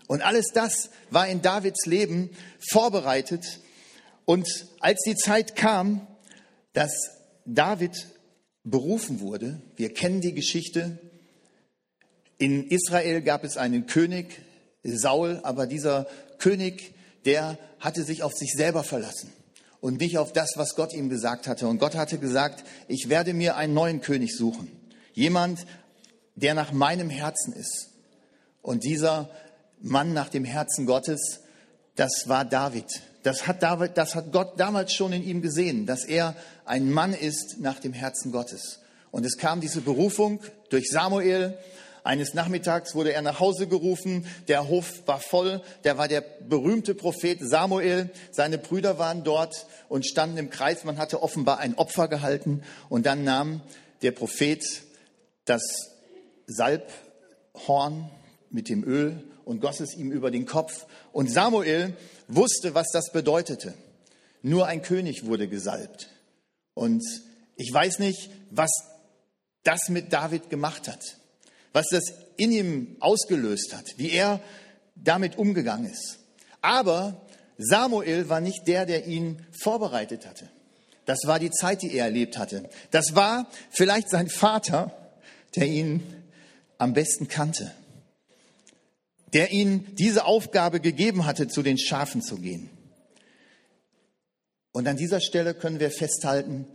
Und 0.08 0.22
alles 0.22 0.48
das 0.54 0.90
war 1.10 1.28
in 1.28 1.42
Davids 1.42 1.86
Leben 1.86 2.30
vorbereitet. 2.60 3.60
Und 4.26 4.48
als 4.80 5.02
die 5.06 5.16
Zeit 5.16 5.56
kam, 5.56 6.08
dass 6.74 6.92
David 7.46 8.08
berufen 8.64 9.20
wurde, 9.20 9.62
wir 9.76 9.94
kennen 9.94 10.22
die 10.22 10.34
Geschichte, 10.34 11.00
in 12.38 12.68
Israel 12.68 13.22
gab 13.22 13.44
es 13.44 13.58
einen 13.58 13.88
König, 13.88 14.42
Saul, 14.84 15.40
aber 15.44 15.68
dieser 15.68 16.08
König, 16.38 16.94
der 17.26 17.58
hatte 17.80 18.04
sich 18.04 18.24
auf 18.24 18.34
sich 18.34 18.54
selber 18.54 18.84
verlassen 18.84 19.34
und 19.82 20.00
nicht 20.00 20.18
auf 20.18 20.34
das, 20.34 20.54
was 20.56 20.76
Gott 20.76 20.94
ihm 20.94 21.10
gesagt 21.10 21.48
hatte. 21.48 21.68
Und 21.68 21.80
Gott 21.80 21.96
hatte 21.96 22.18
gesagt, 22.18 22.64
ich 22.88 23.10
werde 23.10 23.34
mir 23.34 23.56
einen 23.56 23.74
neuen 23.74 24.02
König 24.02 24.36
suchen. 24.36 24.72
Jemand, 25.14 25.66
der 26.36 26.54
nach 26.54 26.72
meinem 26.72 27.10
Herzen 27.10 27.54
ist. 27.54 27.90
Und 28.62 28.84
dieser 28.84 29.30
Mann 29.82 30.14
nach 30.14 30.30
dem 30.30 30.46
Herzen 30.46 30.86
Gottes, 30.86 31.42
das 31.96 32.24
war 32.28 32.46
David. 32.46 32.86
Das 33.24 33.48
hat, 33.48 33.64
David, 33.64 33.98
das 33.98 34.16
hat 34.16 34.32
Gott 34.32 34.60
damals 34.60 34.94
schon 34.94 35.14
in 35.14 35.24
ihm 35.24 35.42
gesehen, 35.42 35.86
dass 35.86 36.06
er 36.06 36.36
ein 36.66 36.92
Mann 36.92 37.14
ist 37.14 37.60
nach 37.60 37.80
dem 37.80 37.94
Herzen 37.94 38.32
Gottes. 38.32 38.80
Und 39.12 39.26
es 39.26 39.38
kam 39.38 39.62
diese 39.62 39.82
Berufung 39.82 40.40
durch 40.70 40.90
Samuel 40.90 41.58
eines 42.08 42.34
Nachmittags 42.34 42.96
wurde 42.96 43.12
er 43.12 43.22
nach 43.22 43.42
Hause 43.42 43.68
gerufen, 43.68 44.26
der 44.48 44.70
Hof 44.70 45.06
war 45.08 45.20
voll, 45.20 45.62
der 45.84 45.98
war 45.98 46.08
der 46.08 46.22
berühmte 46.22 46.96
Prophet 46.96 47.38
Samuel, 47.42 48.10
seine 48.32 48.58
Brüder 48.58 48.98
waren 48.98 49.26
dort 49.26 49.68
und 49.90 50.08
standen 50.08 50.38
im 50.38 50.50
Kreis, 50.50 50.86
man 50.86 51.00
hatte 51.00 51.22
offenbar 51.22 51.60
ein 51.60 51.76
Opfer 51.76 52.08
gehalten. 52.08 52.64
Und 52.88 53.06
dann 53.06 53.26
nahm 53.26 53.62
der 54.04 54.12
Prophet 54.12 54.64
das 55.44 55.62
Salbhorn 56.46 58.10
mit 58.52 58.70
dem 58.70 58.86
Öl 58.86 59.22
und 59.44 59.60
goss 59.60 59.82
es 59.82 59.94
ihm 59.94 60.14
über 60.14 60.32
den 60.32 60.46
Kopf. 60.46 60.86
Und 61.12 61.30
Samuel 61.30 61.94
wusste, 62.30 62.74
was 62.74 62.88
das 62.94 63.12
bedeutete. 63.12 63.74
Nur 64.42 64.68
ein 64.68 64.82
König 64.82 65.26
wurde 65.26 65.50
gesalbt. 65.50 66.10
Und 66.74 67.04
ich 67.58 67.70
weiß 67.74 68.00
nicht, 68.00 68.30
was 68.50 68.72
das 69.64 69.90
mit 69.90 70.14
David 70.14 70.50
gemacht 70.50 70.88
hat 70.88 71.17
was 71.74 71.88
das 71.92 72.14
in 72.38 72.52
ihm 72.52 72.98
ausgelöst 73.00 73.76
hat, 73.76 73.86
wie 73.98 74.12
er 74.12 74.40
damit 74.96 75.38
umgegangen 75.38 75.92
ist. 75.92 76.20
Aber 76.62 77.22
Samuel 77.58 78.30
war 78.30 78.42
nicht 78.42 78.68
der, 78.68 78.86
der 78.86 79.08
ihn 79.08 79.46
vorbereitet 79.52 80.26
hatte. 80.26 80.50
Das 81.06 81.20
war 81.26 81.40
die 81.40 81.52
Zeit, 81.52 81.82
die 81.82 81.94
er 81.94 82.06
erlebt 82.06 82.38
hatte. 82.38 82.70
Das 82.92 83.16
war 83.16 83.50
vielleicht 83.70 84.10
sein 84.10 84.30
Vater, 84.30 84.92
der 85.56 85.68
ihn 85.68 86.04
am 86.78 86.94
besten 86.94 87.28
kannte, 87.28 87.72
der 89.34 89.52
ihn 89.52 89.88
diese 89.96 90.26
Aufgabe 90.26 90.80
gegeben 90.80 91.26
hatte, 91.26 91.48
zu 91.48 91.64
den 91.64 91.78
Schafen 91.78 92.22
zu 92.22 92.38
gehen. 92.38 92.70
Und 94.74 94.88
an 94.88 94.98
dieser 94.98 95.22
Stelle 95.22 95.54
können 95.56 95.80
wir 95.80 95.90
festhalten, 95.90 96.68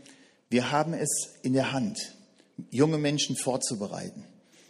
wir 0.49 0.71
haben 0.71 0.93
es 0.93 1.35
in 1.43 1.53
der 1.53 1.73
Hand, 1.73 2.15
junge 2.71 2.99
Menschen 2.99 3.37
vorzubereiten. 3.37 4.25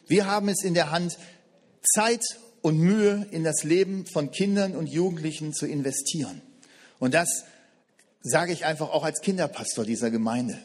Wir 0.07 0.27
haben 0.27 0.49
es 0.49 0.63
in 0.63 0.75
der 0.75 0.91
Hand, 0.91 1.19
Zeit 1.95 2.23
und 2.61 2.79
Mühe 2.79 3.27
in 3.31 3.45
das 3.45 3.65
Leben 3.65 4.07
von 4.07 4.31
Kindern 4.31 4.77
und 4.77 4.87
Jugendlichen 4.87 5.53
zu 5.53 5.67
investieren. 5.67 6.41
Und 6.99 7.15
das 7.15 7.45
sage 8.23 8.53
ich 8.53 8.65
einfach 8.65 8.91
auch 8.91 9.05
als 9.05 9.21
Kinderpastor 9.21 9.85
dieser 9.85 10.11
Gemeinde. 10.11 10.59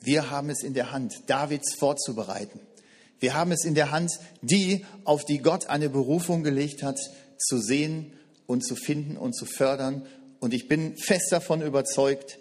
Wir 0.00 0.30
haben 0.30 0.50
es 0.50 0.62
in 0.62 0.74
der 0.74 0.92
Hand, 0.92 1.14
Davids 1.28 1.74
vorzubereiten. 1.74 2.60
Wir 3.20 3.34
haben 3.34 3.52
es 3.52 3.64
in 3.64 3.74
der 3.74 3.90
Hand, 3.90 4.12
die, 4.42 4.84
auf 5.04 5.24
die 5.24 5.38
Gott 5.38 5.70
eine 5.70 5.88
Berufung 5.88 6.42
gelegt 6.42 6.82
hat, 6.82 6.98
zu 7.38 7.58
sehen 7.58 8.12
und 8.46 8.66
zu 8.66 8.76
finden 8.76 9.16
und 9.16 9.34
zu 9.34 9.46
fördern. 9.46 10.06
Und 10.40 10.52
ich 10.52 10.68
bin 10.68 10.96
fest 10.98 11.32
davon 11.32 11.62
überzeugt, 11.62 12.38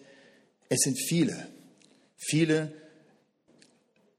es 0.67 0.81
sind 0.81 0.97
viele, 0.99 1.47
viele, 2.17 2.73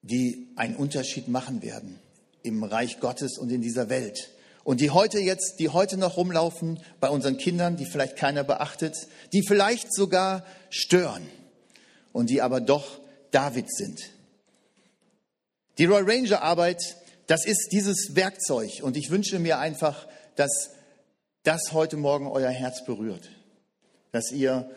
die 0.05 0.49
einen 0.57 0.77
Unterschied 0.77 1.29
machen 1.29 1.63
werden 1.63 1.99
im 2.43 2.63
Reich 2.63 3.01
Gottes 3.01 3.39
und 3.39 3.51
in 3.51 3.63
dieser 3.63 3.89
Welt. 3.89 4.31
Und 4.63 4.81
die 4.81 4.91
heute 4.91 5.19
jetzt, 5.19 5.57
die 5.61 5.71
heute 5.71 5.97
noch 5.97 6.17
rumlaufen 6.17 6.79
bei 7.01 7.09
unseren 7.09 7.39
Kindern, 7.39 7.77
die 7.77 7.87
vielleicht 7.87 8.17
keiner 8.17 8.45
beachtet, 8.45 9.09
die 9.33 9.43
vielleicht 9.47 9.95
sogar 9.95 10.45
stören 10.71 11.27
und 12.13 12.29
die 12.29 12.43
aber 12.43 12.61
doch 12.61 13.01
David 13.31 13.75
sind. 13.75 14.01
Die 15.79 15.87
Royal 15.87 16.05
Ranger 16.05 16.43
Arbeit, 16.43 16.97
das 17.27 17.47
ist 17.47 17.71
dieses 17.73 18.15
Werkzeug 18.15 18.83
und 18.83 18.97
ich 18.97 19.11
wünsche 19.11 19.39
mir 19.39 19.59
einfach, 19.59 20.07
dass 20.37 20.71
das 21.45 21.73
heute 21.73 21.97
Morgen 21.97 22.27
euer 22.27 22.51
Herz 22.51 22.85
berührt, 22.85 23.31
dass 24.13 24.33
ihr 24.33 24.71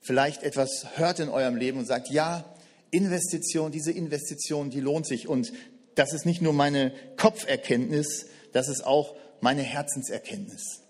vielleicht 0.00 0.42
etwas 0.44 0.86
hört 0.96 1.18
in 1.18 1.28
eurem 1.28 1.56
Leben 1.56 1.78
und 1.78 1.86
sagt, 1.86 2.10
ja, 2.10 2.44
Investition, 2.90 3.72
diese 3.72 3.92
Investition, 3.92 4.70
die 4.70 4.80
lohnt 4.80 5.06
sich. 5.06 5.28
Und 5.28 5.52
das 5.94 6.12
ist 6.12 6.26
nicht 6.26 6.42
nur 6.42 6.52
meine 6.52 6.92
Kopferkenntnis, 7.16 8.26
das 8.52 8.68
ist 8.68 8.84
auch 8.84 9.16
meine 9.40 9.62
Herzenserkenntnis, 9.62 10.80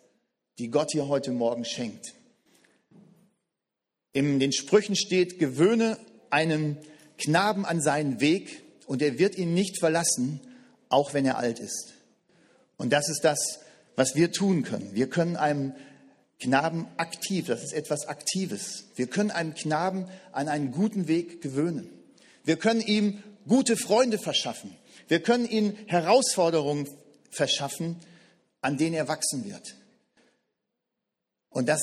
die 0.58 0.70
Gott 0.70 0.92
dir 0.92 1.08
heute 1.08 1.32
Morgen 1.32 1.64
schenkt. 1.64 2.14
In 4.12 4.40
den 4.40 4.52
Sprüchen 4.52 4.96
steht, 4.96 5.38
gewöhne 5.38 5.98
einem 6.30 6.76
Knaben 7.18 7.64
an 7.64 7.80
seinen 7.80 8.20
Weg 8.20 8.62
und 8.86 9.02
er 9.02 9.18
wird 9.18 9.36
ihn 9.36 9.54
nicht 9.54 9.78
verlassen, 9.78 10.40
auch 10.88 11.14
wenn 11.14 11.26
er 11.26 11.38
alt 11.38 11.58
ist. 11.58 11.94
Und 12.76 12.92
das 12.92 13.08
ist 13.08 13.20
das, 13.22 13.60
was 13.96 14.14
wir 14.14 14.32
tun 14.32 14.62
können. 14.62 14.90
Wir 14.94 15.08
können 15.10 15.36
einem 15.36 15.74
Knaben 16.40 16.86
aktiv, 16.96 17.46
das 17.46 17.64
ist 17.64 17.72
etwas 17.72 18.06
Aktives. 18.06 18.84
Wir 18.94 19.08
können 19.08 19.30
einem 19.30 19.54
Knaben 19.54 20.08
an 20.32 20.48
einen 20.48 20.70
guten 20.70 21.08
Weg 21.08 21.42
gewöhnen. 21.42 21.90
Wir 22.44 22.56
können 22.56 22.80
ihm 22.80 23.22
gute 23.46 23.76
Freunde 23.76 24.18
verschaffen. 24.18 24.76
Wir 25.08 25.20
können 25.20 25.48
ihm 25.48 25.76
Herausforderungen 25.86 26.88
verschaffen, 27.30 27.96
an 28.60 28.76
denen 28.76 28.94
er 28.94 29.08
wachsen 29.08 29.44
wird. 29.44 29.74
Und 31.50 31.68
das 31.68 31.80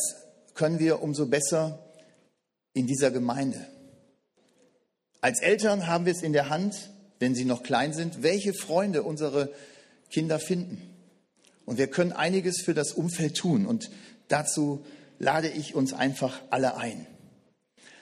können 0.54 0.80
wir 0.80 1.02
umso 1.02 1.26
besser 1.26 1.86
in 2.74 2.88
dieser 2.88 3.12
Gemeinde. 3.12 3.68
Als 5.22 5.42
Eltern 5.42 5.88
haben 5.88 6.06
wir 6.06 6.14
es 6.14 6.22
in 6.22 6.34
der 6.34 6.50
Hand, 6.50 6.92
wenn 7.20 7.36
sie 7.36 7.46
noch 7.46 7.64
klein 7.64 7.94
sind, 7.94 8.22
welche 8.24 8.54
Freunde 8.54 9.04
unsere 9.04 9.52
Kinder 10.12 10.40
finden. 10.40 10.82
Und 11.66 11.78
wir 11.78 11.88
können 11.88 12.12
einiges 12.12 12.62
für 12.62 12.74
das 12.74 12.92
Umfeld 12.94 13.36
tun. 13.36 13.66
Und 13.66 13.90
dazu 14.28 14.86
lade 15.20 15.50
ich 15.50 15.76
uns 15.76 15.94
einfach 15.94 16.42
alle 16.50 16.78
ein. 16.78 17.08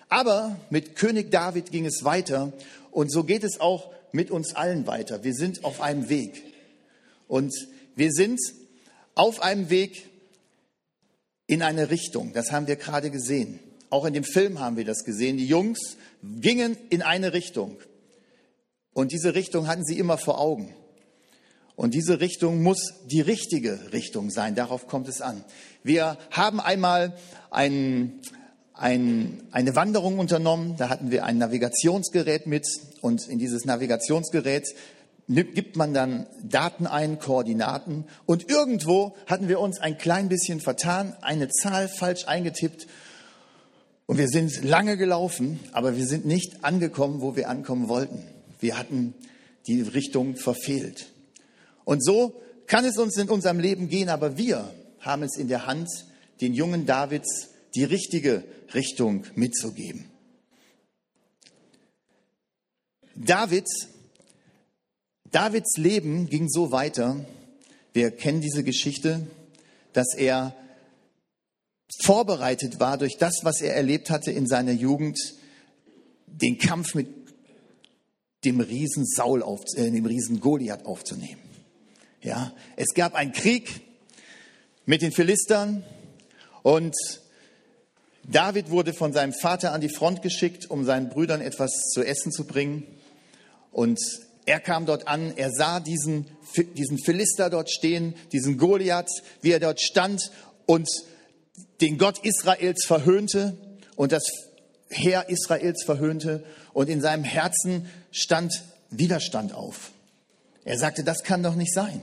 Aber 0.10 0.58
mit 0.70 0.96
König 0.96 1.32
David 1.32 1.72
ging 1.72 1.86
es 1.86 2.03
weiter. 2.03 2.53
Und 2.92 3.12
so 3.12 3.24
geht 3.24 3.44
es 3.44 3.60
auch 3.60 3.92
mit 4.12 4.30
uns 4.30 4.56
allen 4.56 4.86
weiter. 4.86 5.24
Wir 5.24 5.34
sind 5.34 5.63
auf 5.63 5.82
einem 5.82 6.10
Weg. 6.10 6.44
Und 7.27 7.51
wir 7.96 8.12
sind 8.12 8.39
auf 9.15 9.42
einem 9.42 9.70
Weg 9.70 10.10
in 11.48 11.62
eine 11.62 11.89
Richtung. 11.89 12.34
Das 12.34 12.51
haben 12.51 12.68
wir 12.68 12.75
gerade 12.75 13.10
gesehen. 13.10 13.60
Auch 13.89 14.06
in 14.06 14.13
dem 14.13 14.24
Film 14.24 14.60
haben 14.60 14.77
wir 14.77 14.86
das 14.86 15.03
gesehen. 15.03 15.38
Die 15.38 15.48
Jungs 15.48 15.98
gingen 16.22 16.77
in 16.89 17.01
eine 17.01 17.34
Richtung. 17.34 17.77
Und 18.94 19.12
diese 19.12 19.34
Richtung 19.36 19.68
hatten 19.68 19.84
sie 19.84 19.98
immer 19.98 20.18
vor 20.18 20.39
Augen. 20.39 20.74
Und 21.75 21.94
diese 21.94 22.20
Richtung 22.20 22.62
muss 22.62 22.94
die 23.06 23.22
richtige 23.22 23.92
Richtung 23.94 24.30
sein. 24.30 24.56
Darauf 24.56 24.88
kommt 24.88 25.08
es 25.08 25.22
an. 25.22 25.44
Wir 25.84 26.18
haben 26.30 26.60
einmal 26.60 27.13
ein, 27.50 28.20
ein, 28.74 29.42
eine 29.51 29.75
Wanderung 29.75 30.20
unternommen. 30.20 30.75
Da 30.77 30.89
hatten 30.89 31.10
wir 31.10 31.25
ein 31.25 31.39
Navigationsgerät 31.39 32.46
mit. 32.46 32.68
Und 33.01 33.27
in 33.27 33.39
dieses 33.39 33.65
Navigationsgerät 33.65 34.68
gibt 35.27 35.75
man 35.75 35.94
dann 35.94 36.27
Daten 36.44 36.86
ein, 36.86 37.18
Koordinaten. 37.18 38.06
Und 38.25 38.50
irgendwo 38.50 39.15
hatten 39.25 39.48
wir 39.48 39.60
uns 39.60 39.80
ein 39.80 39.98
klein 39.98 40.30
bisschen 40.30 40.60
vertan, 40.60 41.15
eine 41.22 41.50
Zahl 41.50 41.88
falsch 41.88 42.27
eingetippt. 42.27 42.88
Und 44.06 44.18
wir 44.18 44.27
sind 44.27 44.63
lange 44.63 44.98
gelaufen, 44.98 45.60
aber 45.72 45.98
wir 45.98 46.06
sind 46.06 46.25
nicht 46.25 46.63
angekommen, 46.63 47.22
wo 47.22 47.36
wir 47.36 47.50
ankommen 47.50 47.88
wollten. 47.88 48.22
Wir 48.60 48.77
hatten 48.77 49.15
die 49.65 49.82
Richtung 49.82 50.36
verfehlt. 50.36 51.12
Und 51.86 52.04
so 52.04 52.42
kann 52.68 52.86
es 52.86 52.98
uns 52.98 53.18
in 53.18 53.30
unserem 53.30 53.60
Leben 53.60 53.90
gehen, 53.90 54.10
aber 54.10 54.38
wir 54.38 54.74
haben 55.00 55.24
es 55.24 55.38
in 55.38 55.48
der 55.48 55.66
Hand, 55.66 55.90
den 56.42 56.54
jungen 56.54 56.86
Davids 56.86 57.50
die 57.75 57.84
richtige 57.84 58.44
Richtung 58.74 59.25
mitzugeben. 59.36 60.06
David, 63.16 63.68
Davids 65.32 65.78
Leben 65.78 66.28
ging 66.28 66.50
so 66.50 66.72
weiter, 66.72 67.25
wir 67.93 68.12
kennen 68.12 68.41
diese 68.41 68.63
Geschichte, 68.63 69.28
dass 69.93 70.15
er 70.15 70.56
vorbereitet 72.02 72.80
war 72.80 72.98
durch 72.98 73.17
das, 73.17 73.41
was 73.43 73.62
er 73.62 73.76
erlebt 73.76 74.10
hatte 74.10 74.32
in 74.32 74.48
seiner 74.48 74.72
Jugend, 74.72 75.19
den 76.26 76.58
Kampf 76.58 76.96
mit 76.96 77.08
dem 78.43 78.60
Riesen 78.60 79.06
Saul 79.06 79.43
auf, 79.43 79.62
äh, 79.76 79.91
dem 79.91 80.06
Riesen 80.06 80.39
Goliath 80.39 80.86
aufzunehmen. 80.86 81.42
Ja, 82.24 82.54
es 82.78 82.94
gab 82.94 83.16
einen 83.16 83.34
Krieg 83.34 83.82
mit 84.86 85.02
den 85.02 85.12
Philistern 85.12 85.84
und 86.62 86.96
David 88.24 88.70
wurde 88.70 88.94
von 88.94 89.12
seinem 89.12 89.34
Vater 89.34 89.74
an 89.74 89.82
die 89.82 89.90
Front 89.90 90.22
geschickt, 90.22 90.70
um 90.70 90.86
seinen 90.86 91.10
Brüdern 91.10 91.42
etwas 91.42 91.72
zu 91.94 92.02
essen 92.02 92.32
zu 92.32 92.46
bringen. 92.46 92.88
Und 93.74 94.00
er 94.46 94.62
kam 94.62 94.86
dort 94.86 95.10
an, 95.10 95.34
er 95.36 95.52
sah 95.52 95.82
diesen, 95.82 96.28
diesen 96.78 96.98
Philister 96.98 97.50
dort 97.50 97.70
stehen, 97.70 98.16
diesen 98.32 98.58
Goliath, 98.58 99.10
wie 99.42 99.52
er 99.52 99.60
dort 99.60 99.82
stand 99.82 100.32
und 100.66 100.88
den 101.82 101.98
Gott 101.98 102.20
Israels 102.20 102.86
verhöhnte 102.86 103.58
und 103.98 104.14
das 104.14 104.24
Heer 104.90 105.28
Israels 105.28 105.84
verhöhnte. 105.84 106.46
Und 106.72 106.88
in 106.88 107.02
seinem 107.02 107.26
Herzen 107.26 107.90
stand 108.12 108.64
Widerstand 108.92 109.54
auf. 109.54 109.92
Er 110.64 110.78
sagte, 110.78 111.04
das 111.04 111.24
kann 111.24 111.44
doch 111.44 111.56
nicht 111.56 111.74
sein. 111.74 112.02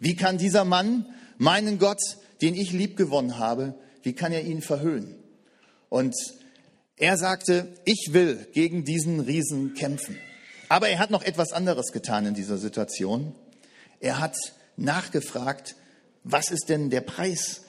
Wie 0.00 0.16
kann 0.16 0.38
dieser 0.38 0.64
Mann 0.64 1.06
meinen 1.38 1.78
Gott, 1.78 2.00
den 2.42 2.54
ich 2.54 2.72
lieb 2.72 2.96
gewonnen 2.96 3.38
habe, 3.38 3.78
wie 4.02 4.14
kann 4.14 4.32
er 4.32 4.44
ihn 4.44 4.62
verhöhnen? 4.62 5.14
Und 5.88 6.14
er 6.96 7.16
sagte, 7.16 7.74
ich 7.84 8.08
will 8.12 8.48
gegen 8.52 8.84
diesen 8.84 9.20
Riesen 9.20 9.74
kämpfen. 9.74 10.18
Aber 10.68 10.88
er 10.88 10.98
hat 10.98 11.10
noch 11.10 11.22
etwas 11.22 11.52
anderes 11.52 11.92
getan 11.92 12.26
in 12.26 12.34
dieser 12.34 12.58
Situation. 12.58 13.34
Er 14.00 14.18
hat 14.18 14.36
nachgefragt, 14.76 15.76
was 16.24 16.50
ist 16.50 16.68
denn 16.68 16.90
der 16.90 17.02
Preis 17.02 17.62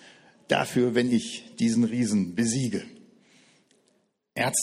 dafür, 0.47 0.95
wenn 0.95 1.11
ich 1.11 1.55
diesen 1.59 1.83
Riesen 1.83 2.35
besiege? 2.35 2.83
Er 4.33 4.47
hat 4.47 4.55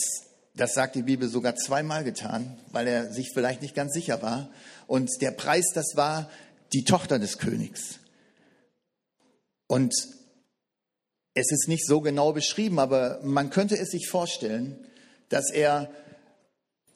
das 0.59 0.73
sagt 0.73 0.95
die 0.95 1.03
Bibel 1.03 1.29
sogar 1.29 1.55
zweimal 1.55 2.03
getan, 2.03 2.59
weil 2.71 2.85
er 2.85 3.13
sich 3.13 3.31
vielleicht 3.33 3.61
nicht 3.61 3.75
ganz 3.75 3.93
sicher 3.93 4.21
war. 4.21 4.49
Und 4.87 5.09
der 5.21 5.31
Preis, 5.31 5.67
das 5.73 5.93
war 5.95 6.29
die 6.73 6.83
Tochter 6.83 7.19
des 7.19 7.37
Königs. 7.37 7.99
Und 9.67 9.93
es 11.33 11.51
ist 11.51 11.67
nicht 11.67 11.85
so 11.85 12.01
genau 12.01 12.33
beschrieben, 12.33 12.79
aber 12.79 13.19
man 13.23 13.49
könnte 13.49 13.77
es 13.77 13.89
sich 13.91 14.07
vorstellen, 14.07 14.77
dass 15.29 15.51
er 15.51 15.89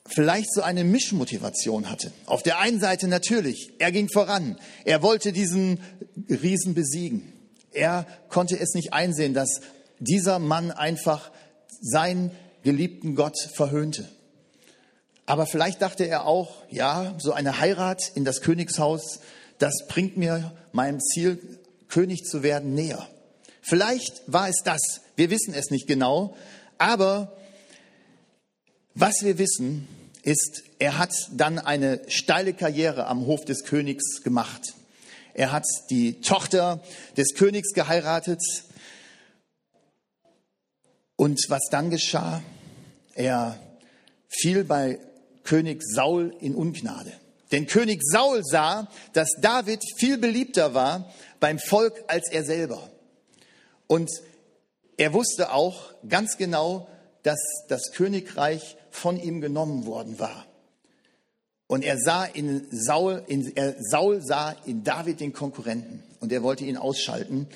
vielleicht 0.05 0.53
so 0.53 0.61
eine 0.61 0.83
Mischmotivation 0.83 1.89
hatte. 1.89 2.11
Auf 2.25 2.43
der 2.43 2.59
einen 2.59 2.79
Seite 2.79 3.07
natürlich, 3.07 3.71
er 3.79 3.91
ging 3.91 4.09
voran, 4.09 4.59
er 4.85 5.01
wollte 5.01 5.31
diesen 5.31 5.79
Riesen 6.29 6.73
besiegen. 6.73 7.31
Er 7.71 8.05
konnte 8.29 8.59
es 8.59 8.73
nicht 8.73 8.93
einsehen, 8.93 9.33
dass 9.33 9.61
dieser 9.99 10.39
Mann 10.39 10.71
einfach 10.71 11.31
seinen 11.81 12.31
geliebten 12.63 13.15
Gott 13.15 13.37
verhöhnte. 13.53 14.07
Aber 15.25 15.45
vielleicht 15.45 15.81
dachte 15.81 16.05
er 16.05 16.25
auch, 16.25 16.63
ja, 16.69 17.15
so 17.17 17.31
eine 17.31 17.59
Heirat 17.59 18.11
in 18.15 18.25
das 18.25 18.41
Königshaus, 18.41 19.21
das 19.63 19.87
bringt 19.87 20.17
mir 20.17 20.51
meinem 20.73 20.99
Ziel, 20.99 21.39
König 21.87 22.25
zu 22.25 22.43
werden, 22.43 22.73
näher. 22.73 23.07
Vielleicht 23.61 24.21
war 24.27 24.49
es 24.49 24.61
das, 24.65 24.81
wir 25.15 25.29
wissen 25.29 25.53
es 25.53 25.69
nicht 25.69 25.87
genau, 25.87 26.35
aber 26.77 27.37
was 28.93 29.21
wir 29.21 29.37
wissen, 29.37 29.87
ist, 30.21 30.63
er 30.79 30.97
hat 30.97 31.13
dann 31.31 31.59
eine 31.59 32.01
steile 32.09 32.53
Karriere 32.53 33.07
am 33.07 33.25
Hof 33.25 33.45
des 33.45 33.63
Königs 33.63 34.21
gemacht. 34.21 34.73
Er 35.33 35.53
hat 35.53 35.65
die 35.89 36.19
Tochter 36.19 36.83
des 37.15 37.33
Königs 37.33 37.73
geheiratet. 37.73 38.41
Und 41.15 41.39
was 41.47 41.63
dann 41.71 41.89
geschah? 41.89 42.43
Er 43.15 43.57
fiel 44.27 44.65
bei 44.65 44.99
König 45.43 45.81
Saul 45.83 46.35
in 46.41 46.53
Ungnade. 46.53 47.13
Denn 47.53 47.67
König 47.67 48.01
Saul 48.03 48.41
sah, 48.43 48.89
dass 49.13 49.29
David 49.39 49.79
viel 49.97 50.17
beliebter 50.17 50.73
war 50.73 51.13
beim 51.39 51.59
Volk 51.59 52.03
als 52.07 52.31
er 52.31 52.43
selber. 52.43 52.89
Und 53.85 54.09
er 54.97 55.13
wusste 55.13 55.53
auch 55.53 55.93
ganz 56.09 56.37
genau, 56.37 56.87
dass 57.21 57.39
das 57.69 57.91
Königreich 57.91 58.75
von 58.89 59.19
ihm 59.19 59.39
genommen 59.39 59.85
worden 59.85 60.17
war. 60.17 60.47
Und 61.67 61.83
er 61.83 61.99
sah 61.99 62.25
in 62.25 62.65
Saul, 62.71 63.23
in, 63.27 63.55
er, 63.55 63.75
Saul 63.79 64.21
sah 64.23 64.55
in 64.65 64.83
David 64.83 65.19
den 65.19 65.31
Konkurrenten 65.31 66.01
und 66.19 66.31
er 66.31 66.41
wollte 66.41 66.65
ihn 66.65 66.77
ausschalten. 66.77 67.47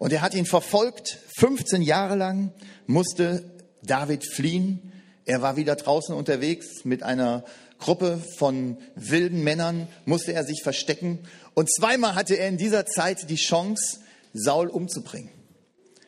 Und 0.00 0.12
er 0.12 0.20
hat 0.20 0.34
ihn 0.34 0.46
verfolgt. 0.46 1.20
15 1.38 1.80
Jahre 1.80 2.16
lang 2.16 2.52
musste 2.88 3.52
David 3.84 4.28
fliehen. 4.28 4.92
Er 5.26 5.42
war 5.42 5.56
wieder 5.56 5.76
draußen 5.76 6.12
unterwegs 6.12 6.84
mit 6.84 7.04
einer 7.04 7.44
Gruppe 7.78 8.22
von 8.36 8.78
wilden 8.94 9.42
Männern, 9.42 9.88
musste 10.04 10.32
er 10.32 10.44
sich 10.44 10.62
verstecken. 10.62 11.18
Und 11.54 11.72
zweimal 11.72 12.14
hatte 12.14 12.34
er 12.34 12.48
in 12.48 12.56
dieser 12.56 12.86
Zeit 12.86 13.30
die 13.30 13.36
Chance, 13.36 13.98
Saul 14.32 14.68
umzubringen. 14.68 15.30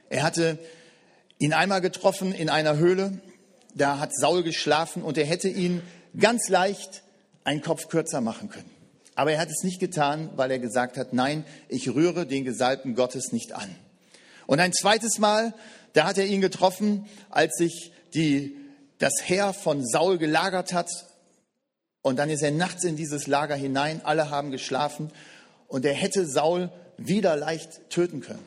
Er 0.08 0.22
hatte 0.22 0.58
ihn 1.38 1.52
einmal 1.52 1.80
getroffen 1.80 2.32
in 2.32 2.48
einer 2.48 2.76
Höhle. 2.76 3.20
Da 3.74 3.98
hat 3.98 4.14
Saul 4.14 4.42
geschlafen 4.42 5.02
und 5.02 5.18
er 5.18 5.26
hätte 5.26 5.48
ihn 5.48 5.82
ganz 6.18 6.48
leicht 6.48 7.02
einen 7.44 7.62
Kopf 7.62 7.88
kürzer 7.88 8.20
machen 8.20 8.48
können. 8.48 8.70
Aber 9.14 9.32
er 9.32 9.38
hat 9.38 9.48
es 9.48 9.62
nicht 9.62 9.80
getan, 9.80 10.30
weil 10.36 10.50
er 10.50 10.58
gesagt 10.58 10.98
hat, 10.98 11.12
nein, 11.12 11.44
ich 11.68 11.88
rühre 11.88 12.26
den 12.26 12.44
Gesalbten 12.44 12.94
Gottes 12.94 13.32
nicht 13.32 13.52
an. 13.52 13.74
Und 14.46 14.60
ein 14.60 14.72
zweites 14.72 15.18
Mal, 15.18 15.54
da 15.92 16.04
hat 16.04 16.18
er 16.18 16.26
ihn 16.26 16.40
getroffen, 16.40 17.06
als 17.30 17.56
sich 17.56 17.92
die, 18.14 18.56
das 18.98 19.14
Heer 19.24 19.52
von 19.52 19.84
Saul 19.86 20.18
gelagert 20.18 20.72
hat. 20.72 20.90
Und 22.06 22.20
dann 22.20 22.30
ist 22.30 22.42
er 22.42 22.52
nachts 22.52 22.84
in 22.84 22.94
dieses 22.94 23.26
Lager 23.26 23.56
hinein, 23.56 24.00
alle 24.04 24.30
haben 24.30 24.52
geschlafen 24.52 25.10
und 25.66 25.84
er 25.84 25.92
hätte 25.92 26.24
Saul 26.24 26.70
wieder 26.96 27.34
leicht 27.34 27.90
töten 27.90 28.20
können. 28.20 28.46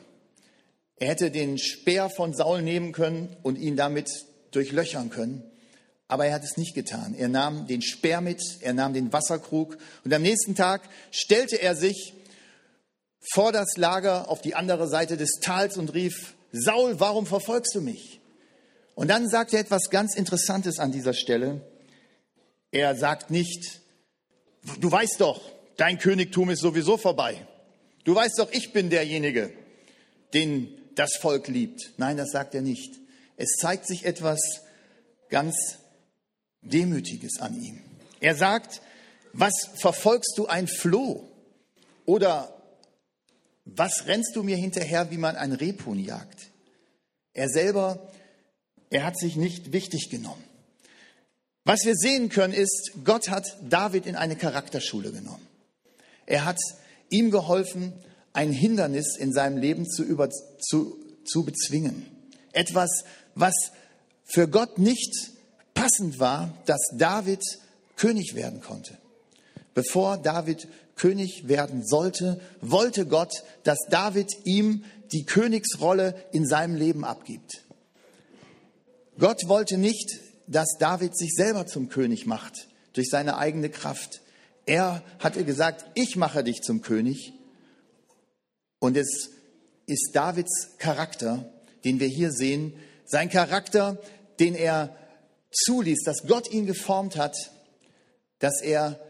Er 0.96 1.08
hätte 1.08 1.30
den 1.30 1.58
Speer 1.58 2.08
von 2.08 2.32
Saul 2.32 2.62
nehmen 2.62 2.92
können 2.92 3.36
und 3.42 3.58
ihn 3.58 3.76
damit 3.76 4.08
durchlöchern 4.52 5.10
können. 5.10 5.42
Aber 6.08 6.24
er 6.24 6.32
hat 6.32 6.42
es 6.42 6.56
nicht 6.56 6.74
getan. 6.74 7.14
Er 7.14 7.28
nahm 7.28 7.66
den 7.66 7.82
Speer 7.82 8.22
mit, 8.22 8.40
er 8.62 8.72
nahm 8.72 8.94
den 8.94 9.12
Wasserkrug 9.12 9.76
und 10.06 10.14
am 10.14 10.22
nächsten 10.22 10.54
Tag 10.54 10.80
stellte 11.10 11.56
er 11.56 11.76
sich 11.76 12.14
vor 13.34 13.52
das 13.52 13.76
Lager 13.76 14.30
auf 14.30 14.40
die 14.40 14.54
andere 14.54 14.88
Seite 14.88 15.18
des 15.18 15.32
Tals 15.42 15.76
und 15.76 15.92
rief, 15.92 16.32
Saul, 16.50 16.98
warum 16.98 17.26
verfolgst 17.26 17.74
du 17.74 17.82
mich? 17.82 18.20
Und 18.94 19.08
dann 19.08 19.28
sagt 19.28 19.52
er 19.52 19.60
etwas 19.60 19.90
ganz 19.90 20.14
Interessantes 20.14 20.78
an 20.78 20.92
dieser 20.92 21.12
Stelle. 21.12 21.60
Er 22.72 22.94
sagt 22.96 23.30
nicht, 23.30 23.80
du 24.80 24.90
weißt 24.90 25.20
doch, 25.20 25.40
dein 25.76 25.98
Königtum 25.98 26.50
ist 26.50 26.60
sowieso 26.60 26.96
vorbei. 26.96 27.46
Du 28.04 28.14
weißt 28.14 28.38
doch, 28.38 28.50
ich 28.52 28.72
bin 28.72 28.90
derjenige, 28.90 29.52
den 30.34 30.76
das 30.94 31.16
Volk 31.20 31.48
liebt. 31.48 31.92
Nein, 31.96 32.16
das 32.16 32.30
sagt 32.30 32.54
er 32.54 32.62
nicht. 32.62 32.94
Es 33.36 33.56
zeigt 33.58 33.86
sich 33.86 34.04
etwas 34.04 34.40
ganz 35.28 35.78
Demütiges 36.62 37.40
an 37.40 37.60
ihm. 37.60 37.80
Er 38.20 38.34
sagt, 38.34 38.82
was 39.32 39.52
verfolgst 39.76 40.36
du 40.36 40.46
ein 40.46 40.68
Floh? 40.68 41.28
Oder 42.04 42.54
was 43.64 44.06
rennst 44.06 44.36
du 44.36 44.42
mir 44.42 44.56
hinterher, 44.56 45.10
wie 45.10 45.16
man 45.16 45.36
ein 45.36 45.52
Rebhuhn 45.52 45.98
jagt? 45.98 46.50
Er 47.32 47.48
selber, 47.48 48.10
er 48.90 49.04
hat 49.04 49.18
sich 49.18 49.36
nicht 49.36 49.72
wichtig 49.72 50.10
genommen. 50.10 50.44
Was 51.70 51.84
wir 51.84 51.94
sehen 51.94 52.30
können 52.30 52.52
ist, 52.52 52.94
Gott 53.04 53.28
hat 53.28 53.46
David 53.62 54.04
in 54.04 54.16
eine 54.16 54.34
Charakterschule 54.34 55.12
genommen. 55.12 55.46
Er 56.26 56.44
hat 56.44 56.58
ihm 57.10 57.30
geholfen, 57.30 57.92
ein 58.32 58.50
Hindernis 58.50 59.16
in 59.16 59.32
seinem 59.32 59.56
Leben 59.56 59.88
zu, 59.88 60.02
über, 60.02 60.30
zu, 60.30 60.98
zu 61.24 61.44
bezwingen. 61.44 62.06
Etwas, 62.50 63.04
was 63.36 63.54
für 64.24 64.48
Gott 64.48 64.78
nicht 64.78 65.30
passend 65.72 66.18
war, 66.18 66.52
dass 66.66 66.80
David 66.98 67.44
König 67.94 68.34
werden 68.34 68.60
konnte. 68.62 68.98
Bevor 69.72 70.18
David 70.18 70.66
König 70.96 71.46
werden 71.46 71.86
sollte, 71.86 72.40
wollte 72.60 73.06
Gott, 73.06 73.44
dass 73.62 73.78
David 73.88 74.32
ihm 74.42 74.82
die 75.12 75.22
Königsrolle 75.22 76.16
in 76.32 76.48
seinem 76.48 76.74
Leben 76.74 77.04
abgibt. 77.04 77.62
Gott 79.20 79.46
wollte 79.46 79.78
nicht, 79.78 80.18
dass 80.50 80.76
David 80.78 81.16
sich 81.16 81.32
selber 81.32 81.66
zum 81.66 81.88
König 81.88 82.26
macht 82.26 82.68
durch 82.92 83.08
seine 83.08 83.38
eigene 83.38 83.70
Kraft. 83.70 84.20
Er 84.66 85.02
hatte 85.20 85.44
gesagt, 85.44 85.86
ich 85.94 86.16
mache 86.16 86.42
dich 86.42 86.60
zum 86.62 86.82
König. 86.82 87.32
Und 88.80 88.96
es 88.96 89.30
ist 89.86 90.10
Davids 90.12 90.70
Charakter, 90.78 91.50
den 91.84 92.00
wir 92.00 92.08
hier 92.08 92.32
sehen, 92.32 92.74
sein 93.06 93.30
Charakter, 93.30 93.98
den 94.40 94.54
er 94.54 94.96
zuließ, 95.52 96.02
dass 96.04 96.26
Gott 96.26 96.50
ihn 96.52 96.66
geformt 96.66 97.16
hat, 97.16 97.36
dass 98.40 98.60
er 98.60 99.00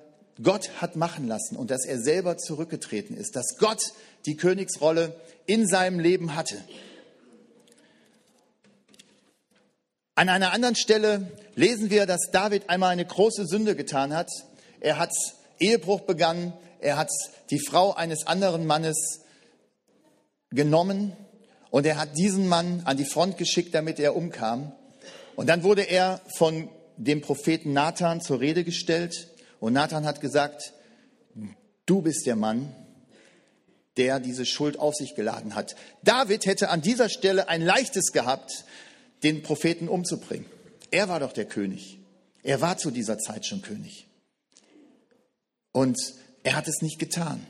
Gott 0.43 0.71
hat 0.81 0.97
machen 0.97 1.27
lassen 1.27 1.57
und 1.57 1.71
dass 1.71 1.85
er 1.85 2.01
selber 2.01 2.37
zurückgetreten 2.37 3.17
ist, 3.17 3.37
dass 3.37 3.57
Gott 3.59 3.93
die 4.27 4.37
Königsrolle 4.37 5.15
in 5.47 5.67
seinem 5.67 6.01
Leben 6.01 6.35
hatte. 6.35 6.57
An 10.21 10.29
einer 10.29 10.53
anderen 10.53 10.77
Stelle 10.77 11.33
lesen 11.55 11.89
wir, 11.89 12.05
dass 12.05 12.29
David 12.31 12.69
einmal 12.69 12.91
eine 12.91 13.07
große 13.07 13.47
Sünde 13.47 13.75
getan 13.75 14.15
hat. 14.15 14.29
Er 14.79 14.99
hat 14.99 15.15
Ehebruch 15.59 16.03
begangen. 16.03 16.53
Er 16.79 16.99
hat 16.99 17.09
die 17.49 17.59
Frau 17.59 17.95
eines 17.95 18.27
anderen 18.27 18.67
Mannes 18.67 19.23
genommen 20.51 21.17
und 21.71 21.87
er 21.87 21.97
hat 21.97 22.19
diesen 22.19 22.49
Mann 22.49 22.83
an 22.85 22.99
die 22.99 23.07
Front 23.07 23.39
geschickt, 23.39 23.75
damit 23.75 23.99
er 23.99 24.15
umkam. 24.15 24.73
Und 25.37 25.47
dann 25.47 25.63
wurde 25.63 25.85
er 25.85 26.21
von 26.37 26.69
dem 26.99 27.23
Propheten 27.23 27.73
Nathan 27.73 28.21
zur 28.21 28.41
Rede 28.41 28.63
gestellt 28.63 29.29
und 29.59 29.73
Nathan 29.73 30.05
hat 30.05 30.21
gesagt, 30.21 30.75
du 31.87 32.03
bist 32.03 32.27
der 32.27 32.37
Mann, 32.37 32.77
der 33.97 34.21
diese 34.21 34.45
Schuld 34.45 34.79
auf 34.79 34.95
sich 34.95 35.15
geladen 35.15 35.55
hat. 35.55 35.77
David 36.03 36.45
hätte 36.45 36.69
an 36.69 36.83
dieser 36.83 37.09
Stelle 37.09 37.49
ein 37.49 37.63
leichtes 37.63 38.13
gehabt, 38.13 38.65
den 39.23 39.43
Propheten 39.43 39.89
umzubringen. 39.89 40.47
Er 40.91 41.09
war 41.09 41.21
doch 41.21 41.33
der 41.33 41.47
König. 41.47 41.99
Er 42.43 42.61
war 42.61 42.79
zu 42.79 42.91
dieser 42.91 43.19
Zeit 43.19 43.47
schon 43.47 43.63
König. 43.63 44.07
Und 45.73 45.99
er 46.43 46.57
hat 46.57 46.69
es 46.69 46.83
nicht 46.83 46.99
getan. 46.99 47.47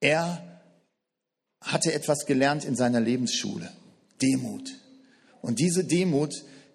Er 0.00 0.60
hatte 1.60 1.92
etwas 1.92 2.26
gelernt 2.26 2.64
in 2.64 2.76
seiner 2.76 3.00
Lebensschule. 3.00 3.70
Demut. 4.22 4.70
Und 5.42 5.58
diese 5.58 5.84
Demut, 5.84 6.32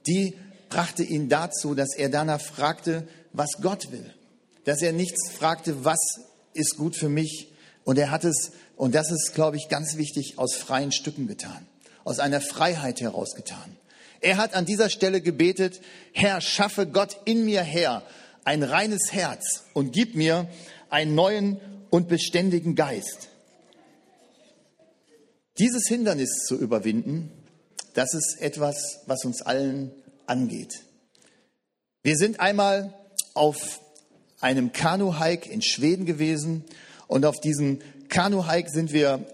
die 0.07 0.35
brachte 0.69 1.03
ihn 1.03 1.29
dazu, 1.29 1.75
dass 1.75 1.95
er 1.95 2.09
danach 2.09 2.41
fragte, 2.41 3.07
was 3.33 3.61
Gott 3.61 3.91
will. 3.91 4.13
Dass 4.65 4.81
er 4.81 4.91
nichts 4.91 5.31
fragte, 5.31 5.85
was 5.85 5.99
ist 6.53 6.77
gut 6.77 6.95
für 6.95 7.09
mich. 7.09 7.53
Und 7.83 7.97
er 7.97 8.11
hat 8.11 8.23
es, 8.23 8.51
und 8.75 8.93
das 8.93 9.11
ist, 9.11 9.33
glaube 9.33 9.57
ich, 9.57 9.69
ganz 9.69 9.97
wichtig, 9.97 10.37
aus 10.37 10.55
freien 10.55 10.91
Stücken 10.91 11.27
getan. 11.27 11.67
Aus 12.03 12.19
einer 12.19 12.41
Freiheit 12.41 13.01
heraus 13.01 13.35
getan. 13.35 13.77
Er 14.21 14.37
hat 14.37 14.53
an 14.53 14.65
dieser 14.65 14.89
Stelle 14.89 15.21
gebetet, 15.21 15.81
Herr, 16.13 16.41
schaffe 16.41 16.87
Gott 16.87 17.17
in 17.25 17.45
mir 17.45 17.63
her 17.63 18.03
ein 18.43 18.63
reines 18.63 19.11
Herz 19.11 19.63
und 19.73 19.93
gib 19.93 20.15
mir 20.15 20.47
einen 20.89 21.15
neuen 21.15 21.59
und 21.89 22.07
beständigen 22.07 22.75
Geist. 22.75 23.29
Dieses 25.57 25.87
Hindernis 25.87 26.45
zu 26.47 26.55
überwinden, 26.55 27.31
das 27.93 28.13
ist 28.13 28.37
etwas, 28.39 29.01
was 29.05 29.25
uns 29.25 29.41
allen 29.41 29.91
angeht. 30.25 30.81
Wir 32.03 32.15
sind 32.15 32.39
einmal 32.39 32.93
auf 33.33 33.79
einem 34.39 34.71
Kanu-Hike 34.71 35.49
in 35.49 35.61
Schweden 35.61 36.05
gewesen 36.05 36.63
und 37.07 37.25
auf 37.25 37.39
diesem 37.41 37.79
Kanu-Hike 38.09 38.69
sind 38.69 38.91
wir 38.91 39.25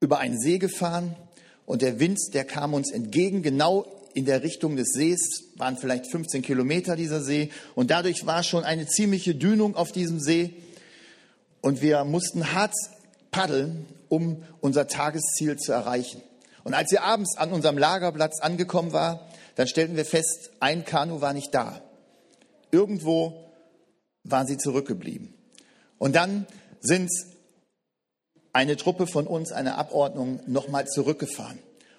über 0.00 0.18
einen 0.18 0.40
See 0.40 0.58
gefahren 0.58 1.16
und 1.66 1.82
der 1.82 2.00
Wind, 2.00 2.18
der 2.34 2.44
kam 2.44 2.74
uns 2.74 2.90
entgegen, 2.90 3.42
genau 3.42 3.86
in 4.14 4.24
der 4.24 4.42
Richtung 4.42 4.76
des 4.76 4.92
Sees, 4.92 5.44
waren 5.56 5.76
vielleicht 5.76 6.06
15 6.06 6.42
Kilometer 6.42 6.96
dieser 6.96 7.22
See 7.22 7.50
und 7.74 7.90
dadurch 7.90 8.26
war 8.26 8.42
schon 8.42 8.64
eine 8.64 8.86
ziemliche 8.86 9.34
Dünung 9.34 9.74
auf 9.74 9.92
diesem 9.92 10.20
See 10.20 10.54
und 11.60 11.80
wir 11.80 12.04
mussten 12.04 12.52
hart 12.52 12.74
paddeln, 13.30 13.86
um 14.08 14.42
unser 14.60 14.86
Tagesziel 14.86 15.56
zu 15.56 15.72
erreichen. 15.72 16.20
Und 16.64 16.74
als 16.74 16.90
wir 16.90 17.02
abends 17.02 17.36
an 17.36 17.52
unserem 17.52 17.78
Lagerplatz 17.78 18.40
angekommen 18.40 18.92
waren, 18.92 19.20
dann 19.54 19.66
stellten 19.66 19.96
wir 19.96 20.04
fest, 20.04 20.50
ein 20.60 20.84
Kanu 20.84 21.20
war 21.20 21.32
nicht 21.32 21.54
da. 21.54 21.80
Irgendwo 22.70 23.50
waren 24.24 24.46
sie 24.46 24.58
zurückgeblieben. 24.58 25.34
Und 25.98 26.14
dann 26.14 26.46
sind 26.80 27.10
eine 28.52 28.76
Truppe 28.76 29.06
von 29.06 29.26
uns, 29.26 29.52
eine 29.52 29.76
Abordnung, 29.76 30.40
nochmal 30.46 30.86
zurückgefahren, 30.86 31.58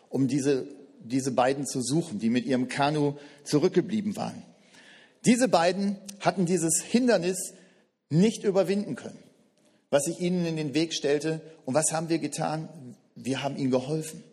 um 0.10 0.28
diese, 0.28 0.68
diese 1.04 1.32
beiden 1.32 1.66
zu 1.66 1.82
suchen, 1.82 2.20
die 2.20 2.30
mit 2.30 2.46
ihrem 2.46 2.68
Kanu 2.68 3.16
zurückgeblieben 3.44 4.16
waren. 4.16 4.44
Diese 5.26 5.48
beiden 5.48 5.98
hatten 6.20 6.46
dieses 6.46 6.82
Hindernis 6.82 7.54
nicht 8.10 8.44
überwinden 8.44 8.96
können, 8.96 9.20
was 9.90 10.04
sich 10.04 10.20
ihnen 10.20 10.46
in 10.46 10.58
den 10.58 10.74
Weg 10.74 10.94
stellte. 10.94 11.42
Und 11.66 11.74
was 11.74 11.92
haben 11.92 12.10
wir 12.10 12.20
getan? 12.20 12.70
Wir 13.16 13.42
haben 13.42 13.58
ihnen 13.58 13.72
geholfen. 13.72 14.24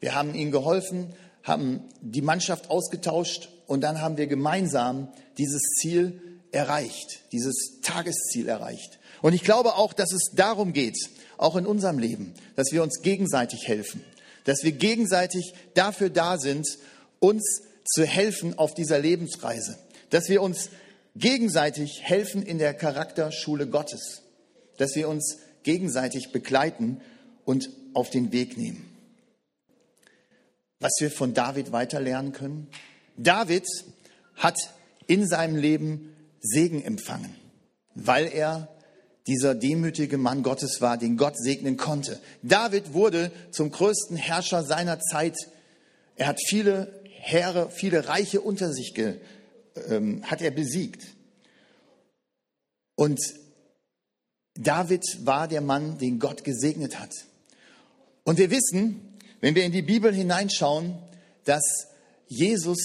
Wir 0.00 0.14
haben 0.14 0.34
ihnen 0.34 0.50
geholfen, 0.50 1.14
haben 1.42 1.84
die 2.00 2.22
Mannschaft 2.22 2.70
ausgetauscht 2.70 3.48
und 3.66 3.80
dann 3.80 4.00
haben 4.00 4.16
wir 4.16 4.26
gemeinsam 4.26 5.08
dieses 5.38 5.62
Ziel 5.80 6.20
erreicht, 6.52 7.22
dieses 7.32 7.80
Tagesziel 7.82 8.48
erreicht. 8.48 8.98
Und 9.22 9.32
ich 9.32 9.42
glaube 9.42 9.76
auch, 9.76 9.92
dass 9.92 10.12
es 10.12 10.32
darum 10.34 10.72
geht, 10.72 10.98
auch 11.38 11.56
in 11.56 11.66
unserem 11.66 11.98
Leben, 11.98 12.34
dass 12.54 12.72
wir 12.72 12.82
uns 12.82 13.02
gegenseitig 13.02 13.66
helfen, 13.66 14.02
dass 14.44 14.62
wir 14.62 14.72
gegenseitig 14.72 15.54
dafür 15.74 16.10
da 16.10 16.38
sind, 16.38 16.66
uns 17.18 17.62
zu 17.84 18.04
helfen 18.04 18.58
auf 18.58 18.74
dieser 18.74 18.98
Lebensreise, 18.98 19.78
dass 20.10 20.28
wir 20.28 20.42
uns 20.42 20.70
gegenseitig 21.14 22.02
helfen 22.02 22.42
in 22.42 22.58
der 22.58 22.74
Charakterschule 22.74 23.66
Gottes, 23.66 24.22
dass 24.76 24.94
wir 24.94 25.08
uns 25.08 25.38
gegenseitig 25.62 26.32
begleiten 26.32 27.00
und 27.44 27.70
auf 27.94 28.10
den 28.10 28.32
Weg 28.32 28.56
nehmen. 28.56 28.84
was 30.78 30.92
wir 31.00 31.10
von 31.10 31.34
David 31.34 31.72
weiterlernen 31.72 32.32
können? 32.32 32.68
David 33.16 33.66
hat 34.36 34.56
in 35.06 35.26
seinem 35.26 35.56
Leben 35.56 36.14
Segen 36.40 36.82
empfangen, 36.82 37.34
weil 37.94 38.26
er 38.26 38.68
dieser 39.26 39.54
demütige 39.54 40.18
Mann 40.18 40.42
Gottes 40.42 40.80
war, 40.80 40.96
den 40.96 41.16
Gott 41.16 41.36
segnen 41.36 41.76
konnte. 41.76 42.20
David 42.42 42.92
wurde 42.92 43.32
zum 43.50 43.70
größten 43.70 44.16
Herrscher 44.16 44.62
seiner 44.62 45.00
Zeit. 45.00 45.36
Er 46.14 46.28
hat 46.28 46.38
viele 46.46 47.02
Heere, 47.04 47.70
viele 47.70 48.08
Reiche 48.08 48.40
unter 48.40 48.72
sich 48.72 48.94
ge, 48.94 49.16
ähm, 49.88 50.22
hat 50.24 50.42
er 50.42 50.52
besiegt. 50.52 51.02
Und 52.94 53.20
David 54.54 55.04
war 55.24 55.48
der 55.48 55.60
Mann, 55.60 55.98
den 55.98 56.18
Gott 56.18 56.44
gesegnet 56.44 56.98
hat. 57.00 57.10
Und 58.24 58.38
wir 58.38 58.50
wissen, 58.50 59.18
wenn 59.40 59.54
wir 59.54 59.64
in 59.64 59.72
die 59.72 59.82
Bibel 59.82 60.14
hineinschauen, 60.14 60.96
dass 61.44 61.88
Jesus 62.28 62.78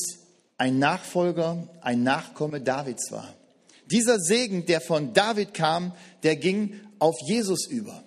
ein 0.58 0.80
Nachfolger, 0.80 1.68
ein 1.82 2.04
Nachkomme 2.04 2.62
Davids 2.62 3.12
war. 3.12 3.34
Dieser 3.92 4.20
Segen, 4.20 4.66
der 4.66 4.80
von 4.80 5.14
David 5.14 5.54
kam, 5.54 5.94
der 6.24 6.36
ging 6.36 6.80
auf 7.00 7.16
Jesus 7.28 7.68
über. 7.68 8.04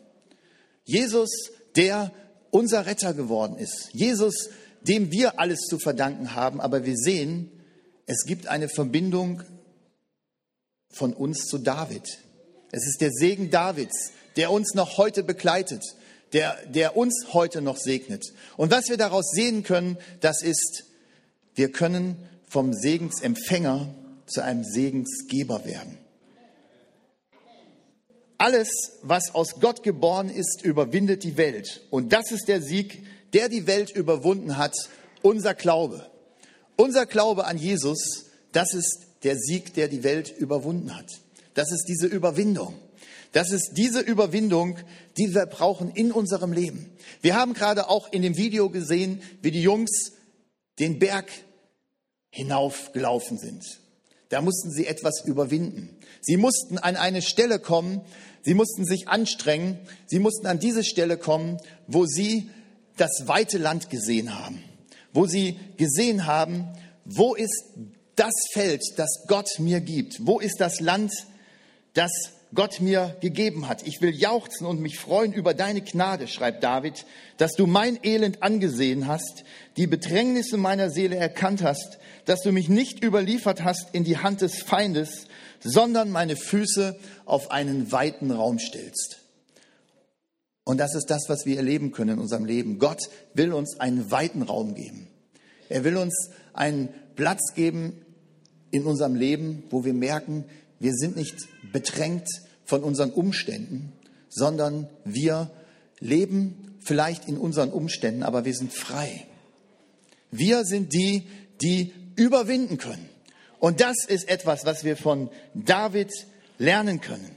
Jesus, 0.85 1.31
der 1.77 2.13
unser 2.51 2.87
Retter 2.87 3.15
geworden 3.15 3.57
ist. 3.57 3.89
Jesus, 3.93 4.51
dem 4.83 5.11
wir 5.11 5.41
alles 5.41 5.61
zu 5.61 5.79
verdanken 5.79 6.35
haben. 6.35 6.61
Aber 6.61 6.85
wir 6.85 6.97
sehen, 6.97 7.51
es 8.07 8.25
gibt 8.25 8.47
eine 8.47 8.69
Verbindung 8.69 9.43
von 10.91 11.13
uns 11.13 11.47
zu 11.47 11.59
David. 11.59 12.19
Es 12.71 12.87
ist 12.87 13.01
der 13.01 13.11
Segen 13.11 13.51
Davids, 13.51 14.13
der 14.37 14.51
uns 14.51 14.75
noch 14.75 14.99
heute 14.99 15.23
begleitet, 15.23 15.83
der, 16.33 16.57
der 16.67 16.97
uns 16.97 17.27
heute 17.33 17.61
noch 17.61 17.77
segnet. 17.77 18.33
Und 18.57 18.71
was 18.71 18.89
wir 18.89 18.97
daraus 18.97 19.31
sehen 19.31 19.63
können, 19.63 19.97
das 20.21 20.43
ist, 20.43 20.85
wir 21.55 21.71
können 21.71 22.17
vom 22.49 22.73
Segensempfänger 22.73 23.95
zu 24.27 24.43
einem 24.43 24.65
Segensgeber 24.65 25.65
werden. 25.65 25.99
Alles, 28.45 28.69
was 29.01 29.35
aus 29.35 29.55
Gott 29.59 29.83
geboren 29.83 30.29
ist, 30.29 30.61
überwindet 30.63 31.25
die 31.25 31.39
Welt. 31.39 31.81
Und 31.89 32.13
das 32.13 32.31
ist 32.31 32.47
der 32.47 32.61
Sieg, 32.61 33.03
der 33.33 33.49
die 33.49 33.67
Welt 33.67 33.91
überwunden 33.91 34.59
hat, 34.59 34.75
unser 35.23 35.55
Glaube. 35.55 36.11
Unser 36.77 37.07
Glaube 37.07 37.47
an 37.47 37.57
Jesus, 37.57 38.27
das 38.53 38.75
ist 38.75 39.07
der 39.23 39.39
Sieg, 39.39 39.73
der 39.73 39.89
die 39.89 40.05
Welt 40.05 40.31
überwunden 40.37 40.95
hat. 40.95 41.07
Das 41.55 41.73
ist 41.73 41.87
diese 41.89 42.07
Überwindung. 42.07 42.75
Das 43.33 43.51
ist 43.51 43.79
diese 43.79 44.01
Überwindung, 44.01 44.77
die 45.17 45.35
wir 45.35 45.47
brauchen 45.47 45.91
in 45.91 46.13
unserem 46.13 46.53
Leben. 46.53 46.93
Wir 47.23 47.37
haben 47.37 47.55
gerade 47.55 47.89
auch 47.89 48.13
in 48.13 48.21
dem 48.21 48.37
Video 48.37 48.69
gesehen, 48.69 49.23
wie 49.41 49.53
die 49.53 49.63
Jungs 49.63 50.13
den 50.79 50.99
Berg 50.99 51.31
hinaufgelaufen 52.29 53.39
sind. 53.39 53.65
Da 54.29 54.43
mussten 54.43 54.71
sie 54.71 54.87
etwas 54.87 55.25
überwinden. 55.25 55.97
Sie 56.21 56.37
mussten 56.37 56.77
an 56.79 56.97
eine 56.97 57.23
Stelle 57.23 57.59
kommen, 57.59 58.01
sie 58.45 58.55
mussten 58.55 58.85
sich 58.85 59.09
anstrengen, 59.09 59.79
sie 60.07 60.19
mussten 60.21 60.47
an 60.47 60.61
diese 60.61 60.85
Stelle 60.85 61.17
kommen, 61.17 61.59
wo 61.87 62.07
sie 62.07 62.51
das 62.97 63.25
weite 63.27 63.59
Land 63.59 63.91
gesehen 63.91 64.39
haben, 64.39 64.63
wo 65.13 65.27
sie 65.27 65.59
gesehen 65.77 66.27
haben, 66.27 66.69
wo 67.05 67.35
ist 67.35 67.65
das 68.17 68.35
Feld, 68.53 68.83
das 68.97 69.25
Gott 69.27 69.59
mir 69.59 69.81
gibt, 69.81 70.25
wo 70.27 70.39
ist 70.39 70.61
das 70.61 70.81
Land, 70.81 71.13
das 71.95 72.13
Gott 72.55 72.81
mir 72.81 73.17
gegeben 73.21 73.69
hat. 73.69 73.85
Ich 73.87 74.01
will 74.01 74.15
jauchzen 74.15 74.67
und 74.67 74.81
mich 74.81 74.99
freuen 74.99 75.33
über 75.33 75.55
deine 75.55 75.81
Gnade, 75.81 76.29
schreibt 76.29 76.63
David, 76.63 77.05
dass 77.37 77.53
du 77.55 77.67
mein 77.67 77.99
Elend 78.05 78.43
angesehen 78.43 79.09
hast, 79.09 79.45
die 79.77 79.89
Bedrängnisse 79.89 80.57
meiner 80.57 80.91
Seele 80.91 81.17
erkannt 81.17 81.63
hast, 81.63 81.99
dass 82.27 82.43
du 82.43 82.53
mich 82.53 82.69
nicht 82.69 83.03
überliefert 83.03 83.65
hast 83.65 83.89
in 83.93 84.05
die 84.05 84.19
Hand 84.19 84.41
des 84.41 84.63
Feindes, 84.63 85.27
sondern 85.65 86.11
meine 86.11 86.37
Füße 86.37 86.97
auf 87.25 87.51
einen 87.51 87.91
weiten 87.91 88.31
Raum 88.31 88.59
stellst. 88.59 89.21
Und 90.63 90.79
das 90.79 90.95
ist 90.95 91.11
das, 91.11 91.25
was 91.29 91.45
wir 91.45 91.57
erleben 91.57 91.93
können 91.93 92.15
in 92.15 92.19
unserem 92.21 92.45
Leben. 92.45 92.79
Gott 92.79 93.01
will 93.35 93.53
uns 93.53 93.81
einen 93.81 94.11
weiten 94.11 94.43
Raum 94.43 94.75
geben. 94.75 95.09
Er 95.69 95.85
will 95.85 95.97
uns 95.97 96.31
einen 96.53 96.89
Platz 97.17 97.55
geben 97.55 97.95
in 98.71 98.85
unserem 98.85 99.15
Leben, 99.15 99.65
wo 99.71 99.85
wir 99.85 99.95
merken, 99.95 100.45
wir 100.79 100.93
sind 100.93 101.17
nicht 101.17 101.37
bedrängt 101.73 102.29
von 102.65 102.83
unseren 102.83 103.11
Umständen, 103.11 103.93
sondern 104.29 104.89
wir 105.05 105.51
leben 106.01 106.77
vielleicht 106.81 107.29
in 107.29 107.39
unseren 107.39 107.71
Umständen, 107.71 108.23
aber 108.23 108.45
wir 108.45 108.55
sind 108.55 108.73
frei. 108.73 109.27
Wir 110.31 110.65
sind 110.65 110.93
die, 110.93 111.27
die 111.63 111.93
überwinden 112.17 112.79
können. 112.79 113.09
Und 113.65 113.81
das 113.81 114.05
ist 114.05 114.29
etwas, 114.29 114.67
was 114.67 114.85
wir 114.85 114.95
von 114.95 115.31
David 115.55 116.13
lernen 116.59 117.01
können. 117.01 117.35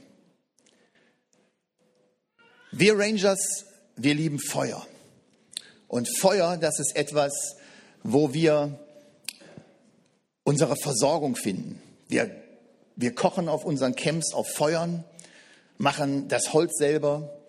Wir 2.70 2.98
Rangers, 2.98 3.64
wir 3.96 4.14
lieben 4.14 4.38
Feuer. 4.38 4.86
Und 5.86 6.06
Feuer, 6.18 6.58
das 6.58 6.80
ist 6.80 6.96
etwas, 6.96 7.32
wo 8.02 8.34
wir 8.34 8.78
unsere 10.44 10.76
Versorgung 10.76 11.34
finden. 11.34 11.80
Wir, 12.08 12.30
wir 12.94 13.14
kochen 13.14 13.48
auf 13.48 13.64
unseren 13.64 13.94
Camps 13.94 14.34
auf 14.34 14.50
Feuern, 14.50 15.04
machen 15.78 16.28
das 16.28 16.52
Holz 16.52 16.76
selber. 16.76 17.40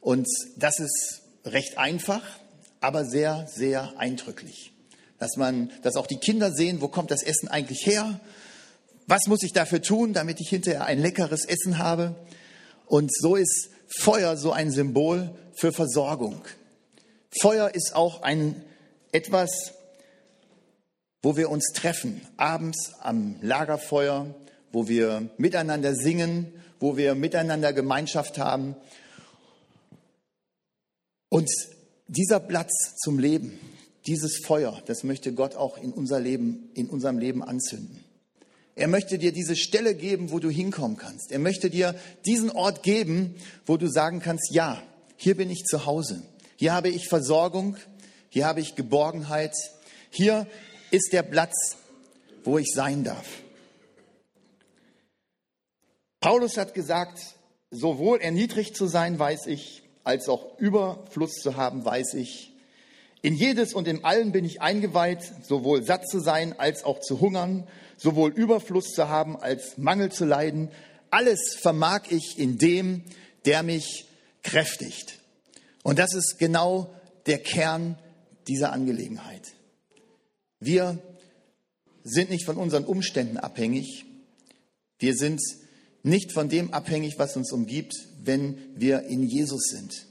Und 0.00 0.28
das 0.56 0.78
ist 0.78 1.22
recht 1.44 1.78
einfach, 1.78 2.22
aber 2.80 3.04
sehr, 3.04 3.48
sehr 3.48 3.98
eindrücklich 3.98 4.73
dass 5.18 5.36
man, 5.36 5.70
dass 5.82 5.96
auch 5.96 6.06
die 6.06 6.18
Kinder 6.18 6.52
sehen, 6.52 6.80
wo 6.80 6.88
kommt 6.88 7.10
das 7.10 7.22
Essen 7.22 7.48
eigentlich 7.48 7.86
her? 7.86 8.20
Was 9.06 9.26
muss 9.26 9.42
ich 9.42 9.52
dafür 9.52 9.82
tun, 9.82 10.12
damit 10.12 10.40
ich 10.40 10.48
hinterher 10.48 10.84
ein 10.84 10.98
leckeres 10.98 11.44
Essen 11.44 11.78
habe? 11.78 12.14
Und 12.86 13.14
so 13.14 13.36
ist 13.36 13.70
Feuer 13.86 14.36
so 14.36 14.52
ein 14.52 14.70
Symbol 14.70 15.34
für 15.54 15.72
Versorgung. 15.72 16.42
Feuer 17.40 17.74
ist 17.74 17.94
auch 17.94 18.22
ein 18.22 18.62
etwas, 19.12 19.72
wo 21.22 21.36
wir 21.36 21.50
uns 21.50 21.72
treffen, 21.72 22.20
abends 22.36 22.92
am 23.00 23.36
Lagerfeuer, 23.40 24.34
wo 24.72 24.88
wir 24.88 25.28
miteinander 25.38 25.94
singen, 25.94 26.52
wo 26.80 26.96
wir 26.96 27.14
miteinander 27.14 27.72
Gemeinschaft 27.72 28.38
haben. 28.38 28.76
Und 31.30 31.48
dieser 32.08 32.40
Platz 32.40 32.96
zum 33.02 33.18
Leben, 33.18 33.58
dieses 34.06 34.38
Feuer, 34.44 34.82
das 34.86 35.02
möchte 35.02 35.32
Gott 35.32 35.54
auch 35.54 35.78
in 35.78 35.92
unser 35.92 36.20
Leben, 36.20 36.70
in 36.74 36.88
unserem 36.88 37.18
Leben 37.18 37.42
anzünden. 37.42 38.04
Er 38.76 38.88
möchte 38.88 39.18
dir 39.18 39.32
diese 39.32 39.56
Stelle 39.56 39.94
geben, 39.94 40.30
wo 40.32 40.40
du 40.40 40.50
hinkommen 40.50 40.96
kannst. 40.96 41.30
Er 41.30 41.38
möchte 41.38 41.70
dir 41.70 41.94
diesen 42.26 42.50
Ort 42.50 42.82
geben, 42.82 43.36
wo 43.66 43.76
du 43.76 43.86
sagen 43.86 44.20
kannst, 44.20 44.52
ja, 44.52 44.82
hier 45.16 45.36
bin 45.36 45.48
ich 45.48 45.64
zu 45.64 45.86
Hause. 45.86 46.22
Hier 46.56 46.72
habe 46.72 46.88
ich 46.88 47.08
Versorgung. 47.08 47.76
Hier 48.30 48.46
habe 48.46 48.60
ich 48.60 48.74
Geborgenheit. 48.74 49.54
Hier 50.10 50.48
ist 50.90 51.12
der 51.12 51.22
Platz, 51.22 51.76
wo 52.42 52.58
ich 52.58 52.72
sein 52.74 53.04
darf. 53.04 53.26
Paulus 56.20 56.56
hat 56.56 56.74
gesagt, 56.74 57.20
sowohl 57.70 58.20
erniedrigt 58.20 58.76
zu 58.76 58.86
sein, 58.86 59.18
weiß 59.18 59.46
ich, 59.46 59.82
als 60.02 60.28
auch 60.28 60.58
Überfluss 60.58 61.34
zu 61.34 61.56
haben, 61.56 61.84
weiß 61.84 62.14
ich. 62.14 62.53
In 63.24 63.36
jedes 63.36 63.72
und 63.72 63.88
in 63.88 64.04
allen 64.04 64.32
bin 64.32 64.44
ich 64.44 64.60
eingeweiht, 64.60 65.32
sowohl 65.48 65.82
satt 65.82 66.06
zu 66.06 66.20
sein 66.20 66.52
als 66.58 66.84
auch 66.84 67.00
zu 67.00 67.20
hungern, 67.20 67.66
sowohl 67.96 68.30
Überfluss 68.30 68.92
zu 68.92 69.08
haben 69.08 69.38
als 69.38 69.78
Mangel 69.78 70.12
zu 70.12 70.26
leiden. 70.26 70.68
Alles 71.08 71.56
vermag 71.58 72.02
ich 72.10 72.38
in 72.38 72.58
dem, 72.58 73.02
der 73.46 73.62
mich 73.62 74.04
kräftigt. 74.42 75.20
Und 75.82 75.98
das 75.98 76.12
ist 76.12 76.36
genau 76.38 76.94
der 77.24 77.38
Kern 77.38 77.96
dieser 78.46 78.74
Angelegenheit. 78.74 79.54
Wir 80.60 80.98
sind 82.02 82.28
nicht 82.28 82.44
von 82.44 82.58
unseren 82.58 82.84
Umständen 82.84 83.38
abhängig. 83.38 84.04
Wir 84.98 85.14
sind 85.16 85.40
nicht 86.02 86.30
von 86.30 86.50
dem 86.50 86.74
abhängig, 86.74 87.14
was 87.18 87.38
uns 87.38 87.52
umgibt, 87.52 87.94
wenn 88.22 88.58
wir 88.76 89.04
in 89.04 89.22
Jesus 89.22 89.62
sind. 89.70 90.08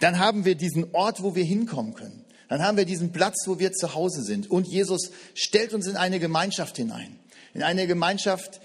Dann 0.00 0.18
haben 0.18 0.44
wir 0.44 0.56
diesen 0.56 0.92
Ort, 0.94 1.22
wo 1.22 1.36
wir 1.36 1.44
hinkommen 1.44 1.94
können 1.94 2.19
dann 2.50 2.62
haben 2.62 2.76
wir 2.76 2.84
diesen 2.84 3.12
Platz, 3.12 3.46
wo 3.46 3.60
wir 3.60 3.72
zu 3.72 3.94
Hause 3.94 4.24
sind. 4.24 4.50
Und 4.50 4.66
Jesus 4.66 5.12
stellt 5.34 5.72
uns 5.72 5.86
in 5.86 5.96
eine 5.96 6.18
Gemeinschaft 6.18 6.76
hinein, 6.76 7.16
in 7.54 7.62
eine 7.62 7.86
Gemeinschaft 7.86 8.60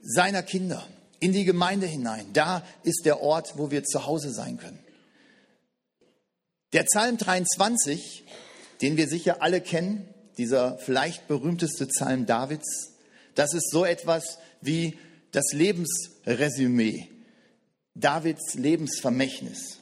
seiner 0.00 0.42
Kinder, 0.42 0.88
in 1.20 1.32
die 1.32 1.44
Gemeinde 1.44 1.86
hinein. 1.86 2.24
Da 2.32 2.64
ist 2.82 3.04
der 3.04 3.20
Ort, 3.20 3.58
wo 3.58 3.70
wir 3.70 3.84
zu 3.84 4.06
Hause 4.06 4.32
sein 4.32 4.56
können. 4.56 4.78
Der 6.72 6.84
Psalm 6.84 7.18
23, 7.18 8.24
den 8.80 8.96
wir 8.96 9.06
sicher 9.06 9.42
alle 9.42 9.60
kennen, 9.60 10.08
dieser 10.38 10.78
vielleicht 10.78 11.28
berühmteste 11.28 11.86
Psalm 11.88 12.24
Davids, 12.24 12.94
das 13.34 13.52
ist 13.52 13.70
so 13.70 13.84
etwas 13.84 14.38
wie 14.62 14.98
das 15.32 15.52
Lebensresümee, 15.52 17.10
Davids 17.94 18.54
Lebensvermächtnis. 18.54 19.76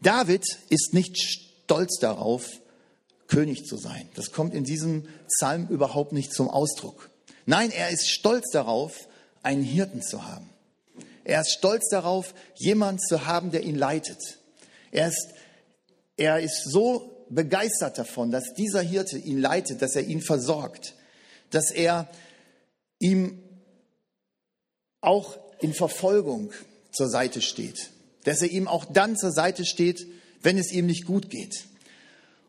David 0.00 0.44
ist 0.68 0.94
nicht 0.94 1.18
stolz 1.18 1.98
darauf, 1.98 2.48
König 3.28 3.66
zu 3.66 3.76
sein. 3.76 4.08
Das 4.14 4.32
kommt 4.32 4.54
in 4.54 4.64
diesem 4.64 5.08
Psalm 5.28 5.66
überhaupt 5.68 6.12
nicht 6.12 6.32
zum 6.32 6.48
Ausdruck. 6.48 7.10
Nein, 7.44 7.70
er 7.70 7.90
ist 7.90 8.08
stolz 8.08 8.50
darauf, 8.52 9.08
einen 9.42 9.62
Hirten 9.62 10.02
zu 10.02 10.26
haben. 10.26 10.48
Er 11.24 11.40
ist 11.40 11.52
stolz 11.52 11.88
darauf, 11.88 12.34
jemand 12.54 13.00
zu 13.00 13.26
haben, 13.26 13.50
der 13.50 13.62
ihn 13.62 13.76
leitet. 13.76 14.38
Er 14.92 15.08
ist, 15.08 15.28
er 16.16 16.40
ist 16.40 16.70
so 16.70 17.26
begeistert 17.28 17.98
davon, 17.98 18.30
dass 18.30 18.54
dieser 18.54 18.80
Hirte 18.80 19.18
ihn 19.18 19.40
leitet, 19.40 19.82
dass 19.82 19.96
er 19.96 20.02
ihn 20.02 20.20
versorgt, 20.20 20.94
dass 21.50 21.70
er 21.70 22.08
ihm 22.98 23.42
auch 25.00 25.38
in 25.60 25.74
Verfolgung 25.74 26.52
zur 26.92 27.08
Seite 27.08 27.42
steht, 27.42 27.90
dass 28.24 28.42
er 28.42 28.50
ihm 28.50 28.68
auch 28.68 28.84
dann 28.84 29.16
zur 29.16 29.32
Seite 29.32 29.64
steht, 29.64 30.06
wenn 30.42 30.58
es 30.58 30.72
ihm 30.72 30.86
nicht 30.86 31.06
gut 31.06 31.30
geht. 31.30 31.64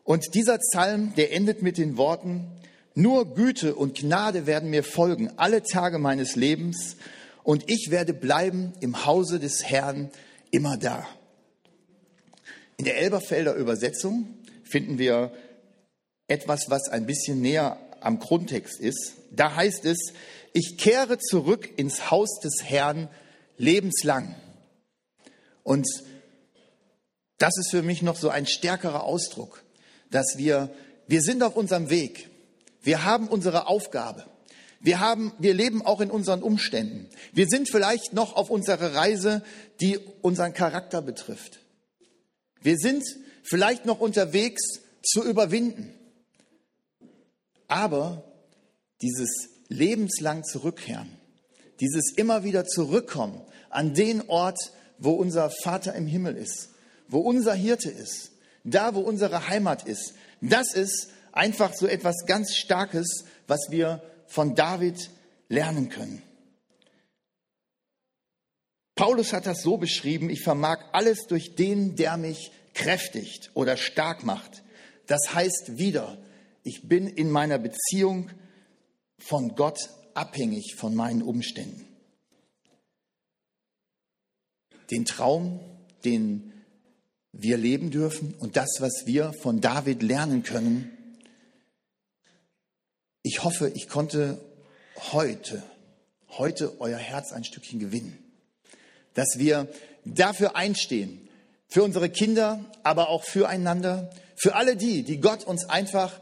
Und 0.08 0.32
dieser 0.34 0.56
Psalm, 0.56 1.14
der 1.16 1.34
endet 1.34 1.60
mit 1.60 1.76
den 1.76 1.98
Worten, 1.98 2.46
nur 2.94 3.34
Güte 3.34 3.74
und 3.74 3.94
Gnade 3.94 4.46
werden 4.46 4.70
mir 4.70 4.82
folgen 4.82 5.30
alle 5.36 5.62
Tage 5.62 5.98
meines 5.98 6.34
Lebens 6.34 6.96
und 7.42 7.70
ich 7.70 7.88
werde 7.90 8.14
bleiben 8.14 8.72
im 8.80 9.04
Hause 9.04 9.38
des 9.38 9.64
Herrn 9.64 10.10
immer 10.50 10.78
da. 10.78 11.06
In 12.78 12.86
der 12.86 12.96
Elberfelder 12.96 13.52
Übersetzung 13.52 14.34
finden 14.64 14.96
wir 14.96 15.30
etwas, 16.26 16.70
was 16.70 16.88
ein 16.88 17.04
bisschen 17.04 17.42
näher 17.42 17.78
am 18.00 18.18
Grundtext 18.18 18.80
ist. 18.80 19.12
Da 19.30 19.56
heißt 19.56 19.84
es, 19.84 20.14
ich 20.54 20.78
kehre 20.78 21.18
zurück 21.18 21.68
ins 21.76 22.10
Haus 22.10 22.40
des 22.42 22.64
Herrn 22.64 23.10
lebenslang. 23.58 24.36
Und 25.64 25.86
das 27.36 27.58
ist 27.58 27.70
für 27.70 27.82
mich 27.82 28.00
noch 28.00 28.16
so 28.16 28.30
ein 28.30 28.46
stärkerer 28.46 29.04
Ausdruck, 29.04 29.64
dass 30.10 30.34
wir, 30.36 30.70
wir 31.06 31.20
sind 31.20 31.42
auf 31.42 31.56
unserem 31.56 31.90
Weg. 31.90 32.28
Wir 32.82 33.04
haben 33.04 33.28
unsere 33.28 33.66
Aufgabe. 33.66 34.24
Wir 34.80 35.00
haben, 35.00 35.32
wir 35.38 35.54
leben 35.54 35.84
auch 35.84 36.00
in 36.00 36.10
unseren 36.10 36.42
Umständen. 36.42 37.08
Wir 37.32 37.46
sind 37.48 37.68
vielleicht 37.68 38.12
noch 38.12 38.36
auf 38.36 38.48
unserer 38.48 38.94
Reise, 38.94 39.42
die 39.80 39.98
unseren 40.22 40.54
Charakter 40.54 41.02
betrifft. 41.02 41.60
Wir 42.62 42.76
sind 42.76 43.02
vielleicht 43.42 43.86
noch 43.86 44.00
unterwegs 44.00 44.80
zu 45.02 45.24
überwinden. 45.24 45.94
Aber 47.66 48.24
dieses 49.02 49.48
lebenslang 49.68 50.44
zurückkehren, 50.44 51.08
dieses 51.80 52.12
immer 52.16 52.44
wieder 52.44 52.64
zurückkommen 52.64 53.40
an 53.70 53.94
den 53.94 54.28
Ort, 54.28 54.58
wo 54.98 55.12
unser 55.12 55.50
Vater 55.62 55.94
im 55.94 56.06
Himmel 56.06 56.36
ist, 56.36 56.70
wo 57.08 57.20
unser 57.20 57.54
Hirte 57.54 57.90
ist, 57.90 58.32
da, 58.64 58.94
wo 58.94 59.00
unsere 59.00 59.48
Heimat 59.48 59.84
ist, 59.86 60.14
das 60.40 60.74
ist 60.74 61.10
einfach 61.32 61.74
so 61.74 61.86
etwas 61.86 62.26
ganz 62.26 62.54
Starkes, 62.54 63.24
was 63.46 63.68
wir 63.70 64.02
von 64.26 64.54
David 64.54 65.10
lernen 65.48 65.88
können. 65.88 66.22
Paulus 68.94 69.32
hat 69.32 69.46
das 69.46 69.62
so 69.62 69.76
beschrieben, 69.76 70.28
ich 70.28 70.42
vermag 70.42 70.78
alles 70.92 71.26
durch 71.28 71.54
den, 71.54 71.94
der 71.94 72.16
mich 72.16 72.50
kräftigt 72.74 73.50
oder 73.54 73.76
stark 73.76 74.24
macht. 74.24 74.62
Das 75.06 75.34
heißt 75.34 75.78
wieder, 75.78 76.18
ich 76.64 76.88
bin 76.88 77.06
in 77.06 77.30
meiner 77.30 77.58
Beziehung 77.58 78.30
von 79.18 79.54
Gott 79.54 79.78
abhängig 80.14 80.74
von 80.74 80.94
meinen 80.94 81.22
Umständen. 81.22 81.86
Den 84.90 85.04
Traum, 85.04 85.60
den 86.04 86.52
wir 87.32 87.56
leben 87.56 87.90
dürfen 87.90 88.34
und 88.38 88.56
das, 88.56 88.76
was 88.80 89.04
wir 89.06 89.32
von 89.32 89.60
David 89.60 90.02
lernen 90.02 90.42
können. 90.42 90.90
Ich 93.22 93.44
hoffe, 93.44 93.70
ich 93.74 93.88
konnte 93.88 94.40
heute, 95.12 95.62
heute 96.30 96.80
euer 96.80 96.98
Herz 96.98 97.32
ein 97.32 97.44
Stückchen 97.44 97.78
gewinnen, 97.78 98.18
dass 99.14 99.38
wir 99.38 99.68
dafür 100.04 100.56
einstehen, 100.56 101.28
für 101.68 101.82
unsere 101.82 102.08
Kinder, 102.08 102.64
aber 102.82 103.10
auch 103.10 103.24
füreinander, 103.24 104.10
für 104.36 104.54
alle 104.54 104.76
die, 104.76 105.02
die 105.02 105.20
Gott 105.20 105.44
uns 105.44 105.68
einfach 105.68 106.18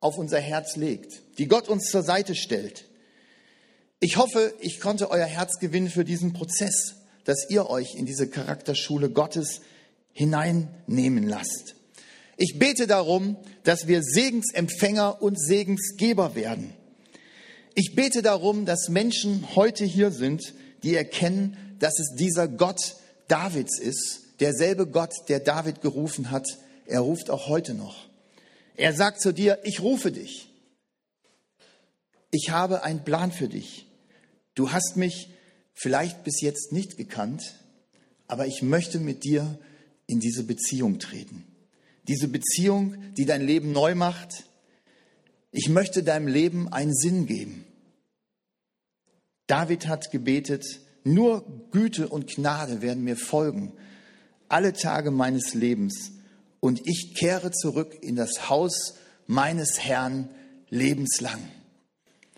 auf 0.00 0.18
unser 0.18 0.40
Herz 0.40 0.74
legt, 0.76 1.22
die 1.38 1.46
Gott 1.46 1.68
uns 1.68 1.90
zur 1.90 2.02
Seite 2.02 2.34
stellt. 2.34 2.86
Ich 4.00 4.16
hoffe, 4.16 4.52
ich 4.58 4.80
konnte 4.80 5.10
euer 5.10 5.26
Herz 5.26 5.60
gewinnen 5.60 5.88
für 5.88 6.04
diesen 6.04 6.32
Prozess, 6.32 6.96
dass 7.24 7.48
ihr 7.48 7.70
euch 7.70 7.94
in 7.94 8.04
diese 8.04 8.28
Charakterschule 8.28 9.10
Gottes 9.10 9.60
hineinnehmen 10.12 11.26
lasst. 11.26 11.74
Ich 12.36 12.58
bete 12.58 12.86
darum, 12.86 13.36
dass 13.64 13.86
wir 13.86 14.02
Segensempfänger 14.02 15.22
und 15.22 15.40
Segensgeber 15.40 16.34
werden. 16.34 16.72
Ich 17.74 17.94
bete 17.94 18.22
darum, 18.22 18.66
dass 18.66 18.88
Menschen 18.88 19.54
heute 19.54 19.84
hier 19.84 20.10
sind, 20.10 20.54
die 20.82 20.94
erkennen, 20.94 21.56
dass 21.78 21.98
es 21.98 22.14
dieser 22.16 22.48
Gott 22.48 22.96
Davids 23.28 23.78
ist, 23.78 24.20
derselbe 24.40 24.86
Gott, 24.86 25.12
der 25.28 25.40
David 25.40 25.80
gerufen 25.80 26.30
hat. 26.30 26.46
Er 26.86 27.00
ruft 27.00 27.30
auch 27.30 27.48
heute 27.48 27.74
noch. 27.74 28.08
Er 28.76 28.92
sagt 28.92 29.20
zu 29.20 29.32
dir, 29.32 29.60
ich 29.64 29.80
rufe 29.80 30.12
dich. 30.12 30.48
Ich 32.30 32.50
habe 32.50 32.82
einen 32.82 33.04
Plan 33.04 33.30
für 33.30 33.48
dich. 33.48 33.86
Du 34.54 34.72
hast 34.72 34.96
mich 34.96 35.30
vielleicht 35.74 36.24
bis 36.24 36.40
jetzt 36.40 36.72
nicht 36.72 36.96
gekannt, 36.96 37.54
aber 38.26 38.46
ich 38.46 38.62
möchte 38.62 38.98
mit 38.98 39.24
dir 39.24 39.58
in 40.12 40.20
diese 40.20 40.44
Beziehung 40.44 40.98
treten. 40.98 41.44
Diese 42.06 42.28
Beziehung, 42.28 43.14
die 43.14 43.24
dein 43.24 43.40
Leben 43.40 43.72
neu 43.72 43.94
macht. 43.94 44.44
Ich 45.50 45.70
möchte 45.70 46.02
deinem 46.02 46.28
Leben 46.28 46.70
einen 46.70 46.94
Sinn 46.94 47.26
geben. 47.26 47.64
David 49.46 49.88
hat 49.88 50.10
gebetet, 50.10 50.64
nur 51.02 51.44
Güte 51.70 52.08
und 52.08 52.28
Gnade 52.28 52.82
werden 52.82 53.04
mir 53.04 53.16
folgen, 53.16 53.72
alle 54.48 54.74
Tage 54.74 55.10
meines 55.10 55.54
Lebens, 55.54 56.12
und 56.60 56.82
ich 56.84 57.14
kehre 57.14 57.50
zurück 57.50 57.96
in 58.02 58.14
das 58.14 58.48
Haus 58.48 58.94
meines 59.26 59.80
Herrn 59.80 60.28
lebenslang. 60.68 61.40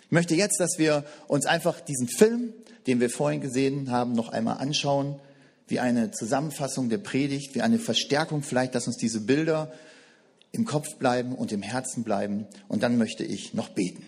Ich 0.04 0.10
möchte 0.12 0.34
jetzt, 0.34 0.60
dass 0.60 0.78
wir 0.78 1.04
uns 1.28 1.44
einfach 1.44 1.80
diesen 1.80 2.08
Film, 2.08 2.54
den 2.86 3.00
wir 3.00 3.10
vorhin 3.10 3.40
gesehen 3.40 3.90
haben, 3.90 4.12
noch 4.12 4.30
einmal 4.30 4.58
anschauen 4.58 5.20
wie 5.66 5.80
eine 5.80 6.10
Zusammenfassung 6.10 6.88
der 6.88 6.98
Predigt, 6.98 7.54
wie 7.54 7.62
eine 7.62 7.78
Verstärkung 7.78 8.42
vielleicht, 8.42 8.74
dass 8.74 8.86
uns 8.86 8.96
diese 8.96 9.20
Bilder 9.20 9.72
im 10.52 10.64
Kopf 10.64 10.96
bleiben 10.96 11.34
und 11.34 11.52
im 11.52 11.62
Herzen 11.62 12.04
bleiben. 12.04 12.46
Und 12.68 12.82
dann 12.82 12.98
möchte 12.98 13.24
ich 13.24 13.54
noch 13.54 13.70
beten. 13.70 14.04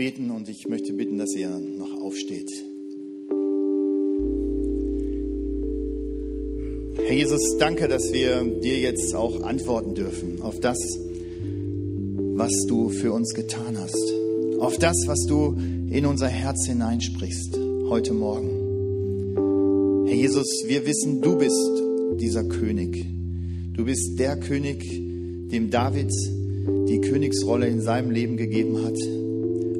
Beten 0.00 0.30
und 0.30 0.48
ich 0.48 0.66
möchte 0.66 0.94
bitten, 0.94 1.18
dass 1.18 1.36
ihr 1.36 1.50
noch 1.50 2.00
aufsteht. 2.00 2.50
Herr 6.96 7.14
Jesus, 7.14 7.58
danke, 7.58 7.86
dass 7.86 8.10
wir 8.10 8.42
dir 8.62 8.78
jetzt 8.78 9.14
auch 9.14 9.42
antworten 9.42 9.94
dürfen 9.94 10.40
auf 10.40 10.58
das, 10.58 10.78
was 12.34 12.50
du 12.66 12.88
für 12.88 13.12
uns 13.12 13.34
getan 13.34 13.76
hast, 13.78 14.14
auf 14.58 14.78
das, 14.78 14.96
was 15.06 15.26
du 15.28 15.54
in 15.90 16.06
unser 16.06 16.28
Herz 16.28 16.66
hineinsprichst 16.66 17.58
heute 17.90 18.14
Morgen. 18.14 20.06
Herr 20.06 20.16
Jesus, 20.16 20.64
wir 20.66 20.86
wissen, 20.86 21.20
du 21.20 21.36
bist 21.36 21.70
dieser 22.18 22.44
König. 22.44 23.04
Du 23.74 23.84
bist 23.84 24.18
der 24.18 24.40
König, 24.40 24.82
dem 25.52 25.68
David 25.70 26.10
die 26.88 27.02
Königsrolle 27.02 27.66
in 27.68 27.82
seinem 27.82 28.10
Leben 28.10 28.38
gegeben 28.38 28.82
hat. 28.82 28.96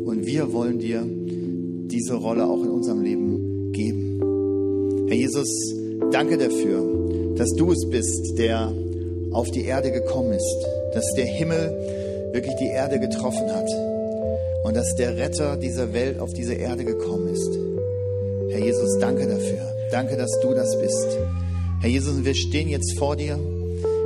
Und 0.05 0.27
wir 0.27 0.53
wollen 0.53 0.79
dir 0.79 1.03
diese 1.05 2.15
Rolle 2.15 2.45
auch 2.47 2.63
in 2.63 2.71
unserem 2.71 3.03
Leben 3.03 3.73
geben. 3.73 5.07
Herr 5.09 5.17
Jesus, 5.17 5.49
danke 6.13 6.39
dafür, 6.39 7.35
dass 7.37 7.51
du 7.53 7.73
es 7.73 7.89
bist, 7.89 8.39
der 8.39 8.73
auf 9.33 9.51
die 9.51 9.65
Erde 9.65 9.91
gekommen 9.91 10.33
ist, 10.33 10.67
dass 10.95 11.05
der 11.17 11.27
Himmel 11.27 12.31
wirklich 12.33 12.55
die 12.61 12.69
Erde 12.69 12.99
getroffen 13.01 13.49
hat 13.53 13.69
und 14.65 14.77
dass 14.77 14.95
der 14.95 15.17
Retter 15.17 15.57
dieser 15.57 15.93
Welt 15.93 16.19
auf 16.21 16.33
diese 16.33 16.55
Erde 16.55 16.85
gekommen 16.85 17.29
ist. 17.33 17.59
Herr 18.51 18.65
Jesus, 18.65 18.99
danke 18.99 19.27
dafür. 19.27 19.71
Danke, 19.91 20.17
dass 20.17 20.31
du 20.41 20.55
das 20.55 20.79
bist. 20.81 21.19
Herr 21.81 21.91
Jesus, 21.91 22.25
wir 22.25 22.35
stehen 22.35 22.69
jetzt 22.69 22.97
vor 22.99 23.17
dir. 23.17 23.39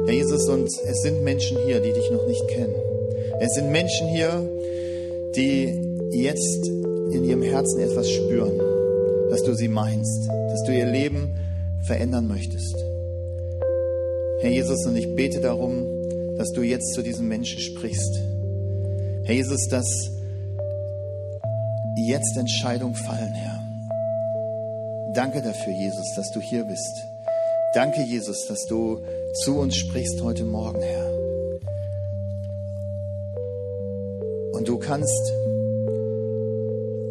Herr 0.07 0.15
Jesus, 0.15 0.49
und 0.49 0.67
es 0.67 1.03
sind 1.03 1.23
Menschen 1.25 1.59
hier, 1.67 1.81
die 1.81 1.93
dich 1.93 2.11
noch 2.11 2.27
nicht 2.27 2.47
kennen. 2.49 2.75
Es 3.41 3.53
sind 3.55 3.71
Menschen 3.71 4.09
hier, 4.09 4.49
die 5.37 5.81
jetzt 6.13 6.67
in 7.13 7.25
ihrem 7.25 7.43
Herzen 7.43 7.81
etwas 7.81 8.11
spüren, 8.11 8.59
dass 9.31 9.43
du 9.43 9.55
sie 9.55 9.69
meinst, 9.69 10.29
dass 10.29 10.63
du 10.65 10.73
ihr 10.73 10.87
Leben 10.87 11.35
verändern 11.83 12.29
möchtest. 12.29 12.77
Herr 14.41 14.51
Jesus, 14.51 14.87
und 14.87 14.97
ich 14.97 15.15
bete 15.15 15.41
darum, 15.41 15.87
dass 16.37 16.53
du 16.53 16.63
jetzt 16.63 16.93
zu 16.95 17.03
diesen 17.03 17.29
Menschen 17.29 17.61
sprichst. 17.61 18.21
Herr 19.25 19.35
Jesus, 19.35 19.69
dass 19.69 19.87
jetzt 21.97 22.37
Entscheidungen 22.37 22.95
fallen, 22.95 23.33
Herr. 23.33 23.61
Danke 25.15 25.41
dafür, 25.43 25.73
Jesus, 25.73 26.15
dass 26.17 26.31
du 26.33 26.41
hier 26.41 26.65
bist. 26.65 27.07
Danke, 27.75 28.03
Jesus, 28.03 28.47
dass 28.47 28.67
du 28.67 29.01
zu 29.43 29.59
uns 29.59 29.77
sprichst 29.77 30.23
heute 30.23 30.45
Morgen, 30.45 30.83
Herr. 30.83 31.14
Und 34.65 34.69
du 34.71 34.79
kannst 34.79 35.31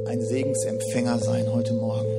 ein 0.08 0.22
Segensempfänger 0.24 1.20
sein 1.20 1.54
heute 1.54 1.74
Morgen. 1.74 2.12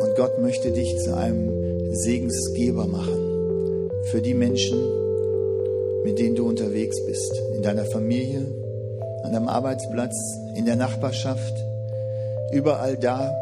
Und 0.00 0.16
Gott 0.16 0.40
möchte 0.42 0.72
dich 0.72 0.98
zu 0.98 1.16
einem 1.16 1.94
Segensgeber 1.94 2.88
machen 2.88 3.88
für 4.10 4.20
die 4.22 4.34
Menschen, 4.34 4.76
mit 6.02 6.18
denen 6.18 6.34
du 6.34 6.48
unterwegs 6.48 6.96
bist. 7.06 7.40
In 7.54 7.62
deiner 7.62 7.84
Familie, 7.84 8.44
an 9.22 9.34
deinem 9.34 9.46
Arbeitsplatz, 9.46 10.16
in 10.56 10.64
der 10.64 10.74
Nachbarschaft, 10.74 11.54
überall 12.50 12.96
da, 12.96 13.32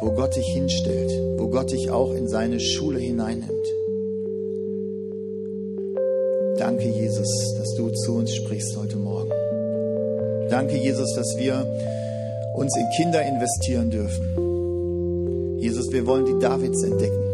wo 0.00 0.10
Gott 0.10 0.34
dich 0.34 0.48
hinstellt, 0.48 1.12
wo 1.38 1.46
Gott 1.46 1.70
dich 1.70 1.88
auch 1.92 2.12
in 2.14 2.26
seine 2.26 2.58
Schule 2.58 2.98
hineinnimmt. 2.98 3.68
Danke, 6.58 6.88
Jesus, 6.88 7.54
dass 7.56 7.76
du 7.76 7.90
zu 7.90 8.16
uns 8.16 8.34
sprichst 8.34 8.76
heute 8.76 8.96
Morgen. 8.96 9.07
Danke, 10.50 10.76
Jesus, 10.76 11.14
dass 11.14 11.36
wir 11.36 11.66
uns 12.54 12.76
in 12.76 12.86
Kinder 12.96 13.22
investieren 13.22 13.90
dürfen. 13.90 15.58
Jesus, 15.58 15.92
wir 15.92 16.06
wollen 16.06 16.26
die 16.26 16.38
Davids 16.40 16.82
entdecken. 16.82 17.24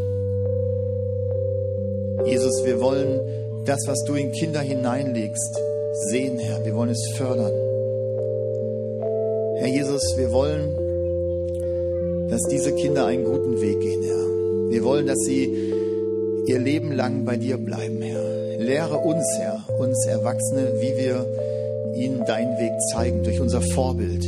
Jesus, 2.26 2.64
wir 2.64 2.80
wollen 2.80 3.20
das, 3.64 3.80
was 3.86 4.02
du 4.04 4.14
in 4.14 4.32
Kinder 4.32 4.60
hineinlegst, 4.60 5.60
sehen, 6.10 6.38
Herr. 6.38 6.64
Wir 6.64 6.74
wollen 6.74 6.90
es 6.90 7.12
fördern. 7.16 7.52
Herr 9.58 9.68
Jesus, 9.68 10.02
wir 10.16 10.32
wollen 10.32 10.74
dass 12.34 12.42
diese 12.50 12.72
Kinder 12.72 13.06
einen 13.06 13.24
guten 13.24 13.60
Weg 13.60 13.80
gehen, 13.80 14.02
Herr. 14.02 14.70
Wir 14.70 14.82
wollen, 14.82 15.06
dass 15.06 15.18
sie 15.20 15.44
ihr 16.46 16.58
Leben 16.58 16.90
lang 16.90 17.24
bei 17.24 17.36
dir 17.36 17.58
bleiben, 17.58 18.02
Herr. 18.02 18.58
Lehre 18.58 18.96
uns, 18.96 19.24
Herr, 19.38 19.62
uns 19.78 20.04
Erwachsene, 20.06 20.72
wie 20.80 20.96
wir 20.96 21.26
ihnen 21.96 22.24
deinen 22.24 22.58
Weg 22.58 22.72
zeigen, 22.92 23.22
durch 23.22 23.40
unser 23.40 23.60
Vorbild. 23.60 24.24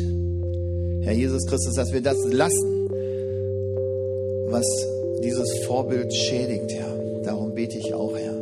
Herr 1.02 1.12
Jesus 1.12 1.46
Christus, 1.46 1.74
dass 1.74 1.92
wir 1.92 2.00
das 2.00 2.18
lassen, 2.24 2.88
was 4.48 4.64
dieses 5.22 5.64
Vorbild 5.64 6.12
schädigt, 6.14 6.72
Herr. 6.72 7.22
Darum 7.24 7.54
bete 7.54 7.78
ich 7.78 7.94
auch, 7.94 8.16
Herr. 8.16 8.36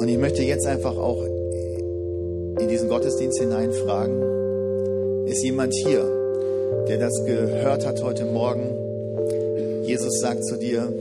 Und 0.00 0.08
ich 0.08 0.18
möchte 0.18 0.42
jetzt 0.42 0.66
einfach 0.66 0.96
auch 0.96 1.24
in 2.60 2.68
diesen 2.68 2.88
Gottesdienst 2.88 3.40
hineinfragen, 3.40 5.26
ist 5.26 5.42
jemand 5.42 5.74
hier, 5.74 6.04
der 6.88 6.98
das 6.98 7.12
gehört 7.24 7.86
hat 7.86 8.02
heute 8.02 8.24
Morgen? 8.26 8.68
Jesus 9.84 10.20
sagt 10.20 10.44
zu 10.44 10.56
dir, 10.56 10.92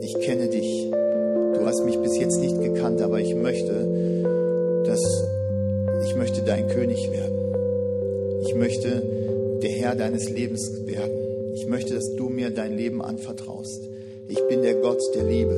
ich 0.00 0.18
kenne 0.20 0.48
dich. 0.48 0.90
Du 0.90 1.66
hast 1.66 1.84
mich 1.84 1.98
bis 1.98 2.18
jetzt 2.18 2.38
nicht 2.38 2.60
gekannt, 2.60 3.02
aber 3.02 3.20
ich 3.20 3.34
möchte 3.34 3.85
dein 6.46 6.68
König 6.68 7.10
werden. 7.10 7.36
Ich 8.42 8.54
möchte 8.54 9.02
der 9.62 9.70
Herr 9.70 9.94
deines 9.96 10.30
Lebens 10.30 10.86
werden. 10.86 11.54
Ich 11.54 11.66
möchte, 11.66 11.94
dass 11.94 12.14
du 12.14 12.28
mir 12.28 12.50
dein 12.50 12.76
Leben 12.76 13.02
anvertraust. 13.02 13.88
Ich 14.28 14.40
bin 14.48 14.62
der 14.62 14.74
Gott 14.74 15.00
der 15.14 15.24
Liebe. 15.24 15.56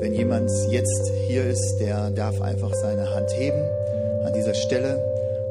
Wenn 0.00 0.14
jemand 0.14 0.50
jetzt 0.68 1.12
hier 1.26 1.46
ist, 1.46 1.78
der 1.78 2.10
darf 2.10 2.40
einfach 2.40 2.74
seine 2.74 3.14
Hand 3.14 3.30
heben 3.36 3.62
an 4.24 4.32
dieser 4.34 4.54
Stelle 4.54 5.00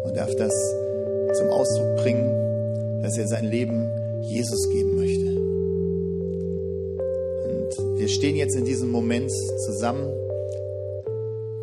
und 0.03 0.15
darf 0.15 0.35
das 0.35 0.53
zum 1.33 1.47
Ausdruck 1.49 1.95
bringen, 1.97 3.01
dass 3.01 3.17
er 3.17 3.27
sein 3.27 3.45
Leben 3.45 3.89
Jesus 4.21 4.69
geben 4.69 4.95
möchte. 4.95 5.25
Und 7.49 7.99
wir 7.99 8.07
stehen 8.07 8.35
jetzt 8.35 8.55
in 8.55 8.65
diesem 8.65 8.91
Moment 8.91 9.31
zusammen. 9.65 10.11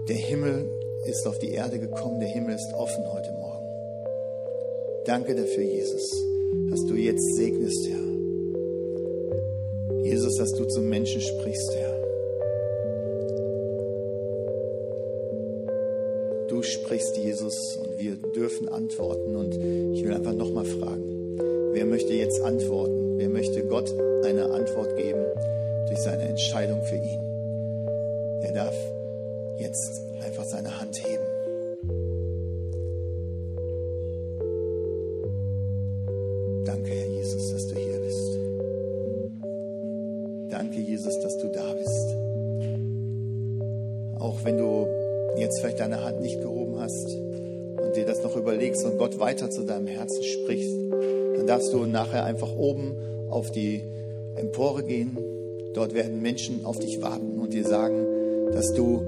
Der 0.09 0.17
Himmel 0.17 0.68
ist 1.09 1.27
auf 1.27 1.39
die 1.39 1.53
Erde 1.53 1.79
gekommen, 1.79 2.21
der 2.21 2.29
Himmel 2.29 2.55
ist 2.55 2.73
offen 2.75 3.05
heute 3.13 3.33
Morgen. 3.33 3.67
Danke 5.07 5.35
dafür, 5.35 5.65
Jesus, 5.65 6.11
dass 6.71 6.85
du 6.85 6.95
jetzt 6.95 7.35
segnest, 7.35 7.89
Herr. 7.89 8.09
Jesus, 10.05 10.37
dass 10.37 10.53
du 10.53 10.67
zum 10.67 10.89
Menschen 10.89 11.21
sprichst, 11.21 11.75
Herr. 11.75 11.95
Du 16.49 16.63
sprichst, 16.63 17.17
Jesus, 17.17 17.77
und 17.77 17.99
wir 17.99 18.17
dürfen 18.35 18.69
antworten. 18.69 19.35
Und 19.37 19.55
ich 19.95 20.05
will 20.05 20.13
einfach 20.13 20.35
nochmal 20.35 20.67
fragen, 20.67 21.39
wer 21.73 21.87
möchte 21.87 22.13
jetzt 22.13 22.41
antworten? 22.43 23.19
Wer 23.19 23.29
möchte 23.31 23.65
Gott 23.65 23.91
eine 24.25 24.51
Antwort 24.51 24.97
geben 24.97 25.25
durch 25.87 26.01
seine 26.01 26.25
Entscheidung 26.25 26.83
für 26.83 26.97
ihn? 26.97 27.21
Der 28.43 28.53
darf 28.53 28.75
jetzt 29.59 30.08
weiter 49.49 49.51
zu 49.51 49.65
deinem 49.65 49.87
Herzen 49.87 50.23
sprichst, 50.23 50.75
dann 51.37 51.47
darfst 51.47 51.73
du 51.73 51.85
nachher 51.87 52.25
einfach 52.25 52.55
oben 52.55 52.93
auf 53.31 53.51
die 53.51 53.83
Empore 54.37 54.83
gehen. 54.83 55.19
Dort 55.75 55.95
werden 55.95 56.23
Menschen 56.23 56.65
auf 56.65 56.79
dich 56.79 57.01
warten 57.01 57.39
und 57.39 57.53
dir 57.53 57.65
sagen, 57.65 58.07
dass 58.53 58.73
du, 58.73 59.03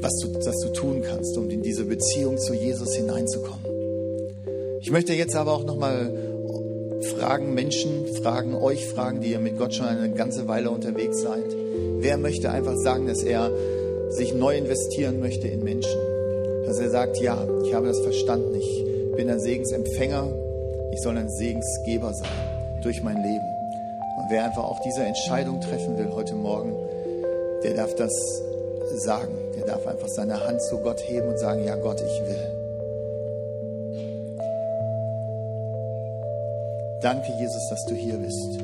was 0.00 0.12
du, 0.22 0.28
dass 0.44 0.58
du 0.60 0.72
tun 0.72 1.02
kannst, 1.02 1.36
um 1.36 1.48
in 1.50 1.62
diese 1.62 1.84
Beziehung 1.84 2.38
zu 2.38 2.54
Jesus 2.54 2.94
hineinzukommen. 2.94 3.64
Ich 4.80 4.90
möchte 4.90 5.12
jetzt 5.12 5.36
aber 5.36 5.52
auch 5.52 5.64
nochmal 5.64 6.12
fragen, 7.16 7.54
Menschen 7.54 8.06
fragen, 8.22 8.54
euch 8.54 8.86
fragen, 8.86 9.20
die 9.20 9.32
ihr 9.32 9.38
mit 9.38 9.58
Gott 9.58 9.74
schon 9.74 9.86
eine 9.86 10.12
ganze 10.14 10.48
Weile 10.48 10.70
unterwegs 10.70 11.22
seid. 11.22 11.56
Wer 11.98 12.18
möchte 12.18 12.50
einfach 12.50 12.76
sagen, 12.76 13.06
dass 13.06 13.22
er 13.22 13.50
sich 14.10 14.34
neu 14.34 14.56
investieren 14.56 15.20
möchte 15.20 15.48
in 15.48 15.62
Menschen. 15.64 15.98
Dass 16.66 16.78
er 16.78 16.90
sagt, 16.90 17.18
ja, 17.20 17.46
ich 17.64 17.74
habe 17.74 17.88
das 17.88 18.00
verstanden, 18.00 18.54
ich 19.10 19.16
bin 19.16 19.28
ein 19.28 19.40
Segensempfänger, 19.40 20.28
ich 20.92 21.00
soll 21.00 21.18
ein 21.18 21.28
Segensgeber 21.28 22.14
sein 22.14 22.30
durch 22.82 23.02
mein 23.02 23.16
Leben. 23.16 23.44
Und 24.16 24.30
wer 24.30 24.44
einfach 24.44 24.62
auch 24.62 24.80
diese 24.80 25.02
Entscheidung 25.02 25.60
treffen 25.60 25.98
will 25.98 26.10
heute 26.14 26.34
Morgen, 26.34 26.74
der 27.64 27.74
darf 27.74 27.94
das 27.96 28.12
sagen. 28.96 29.34
Der 29.56 29.66
darf 29.66 29.86
einfach 29.86 30.08
seine 30.08 30.46
Hand 30.46 30.62
zu 30.62 30.78
Gott 30.78 31.00
heben 31.00 31.28
und 31.28 31.38
sagen, 31.38 31.64
ja 31.64 31.74
Gott, 31.76 32.00
ich 32.00 32.20
will. 32.22 32.38
Danke, 37.02 37.32
Jesus, 37.38 37.68
dass 37.68 37.84
du 37.86 37.94
hier 37.94 38.16
bist. 38.16 38.60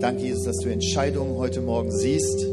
Danke, 0.00 0.22
Jesus, 0.22 0.44
dass 0.44 0.56
du 0.58 0.70
Entscheidungen 0.70 1.36
heute 1.36 1.60
Morgen 1.60 1.90
siehst. 1.90 2.46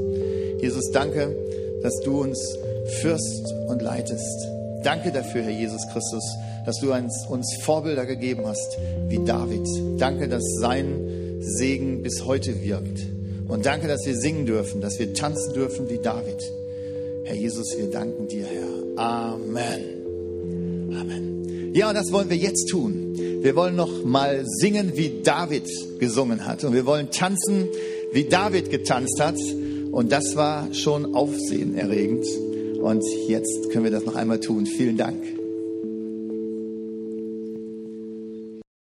Jesus, 0.59 0.91
danke, 0.91 1.35
dass 1.83 1.99
du 2.01 2.21
uns 2.21 2.57
führst 3.01 3.53
und 3.67 3.81
leitest. 3.81 4.47
Danke 4.83 5.11
dafür, 5.11 5.43
Herr 5.43 5.51
Jesus 5.51 5.87
Christus, 5.91 6.23
dass 6.69 6.81
du 6.81 6.93
uns 6.93 7.57
Vorbilder 7.63 8.05
gegeben 8.05 8.45
hast, 8.45 8.77
wie 9.07 9.17
David. 9.25 9.65
Danke, 9.97 10.27
dass 10.27 10.43
sein 10.59 11.39
Segen 11.39 12.03
bis 12.03 12.25
heute 12.25 12.61
wirkt. 12.61 13.07
Und 13.47 13.65
danke, 13.65 13.87
dass 13.87 14.05
wir 14.05 14.15
singen 14.15 14.45
dürfen, 14.45 14.79
dass 14.79 14.99
wir 14.99 15.15
tanzen 15.15 15.53
dürfen 15.53 15.89
wie 15.89 15.97
David. 15.97 16.37
Herr 17.23 17.35
Jesus, 17.35 17.75
wir 17.75 17.89
danken 17.89 18.27
dir, 18.27 18.45
Herr. 18.45 19.03
Amen. 19.03 20.91
Amen. 20.93 21.71
Ja, 21.73 21.89
und 21.89 21.95
das 21.95 22.11
wollen 22.11 22.29
wir 22.29 22.37
jetzt 22.37 22.67
tun. 22.69 23.15
Wir 23.41 23.55
wollen 23.55 23.75
noch 23.75 24.05
mal 24.05 24.43
singen, 24.45 24.91
wie 24.93 25.23
David 25.23 25.67
gesungen 25.97 26.45
hat. 26.45 26.63
Und 26.63 26.75
wir 26.75 26.85
wollen 26.85 27.09
tanzen, 27.09 27.67
wie 28.11 28.25
David 28.25 28.69
getanzt 28.69 29.19
hat. 29.19 29.39
Und 29.91 30.11
das 30.11 30.35
war 30.35 30.71
schon 30.75 31.15
aufsehenerregend. 31.15 32.27
Und 32.79 33.03
jetzt 33.27 33.71
können 33.71 33.85
wir 33.85 33.91
das 33.91 34.05
noch 34.05 34.15
einmal 34.15 34.39
tun. 34.39 34.67
Vielen 34.67 34.97
Dank. 34.97 35.38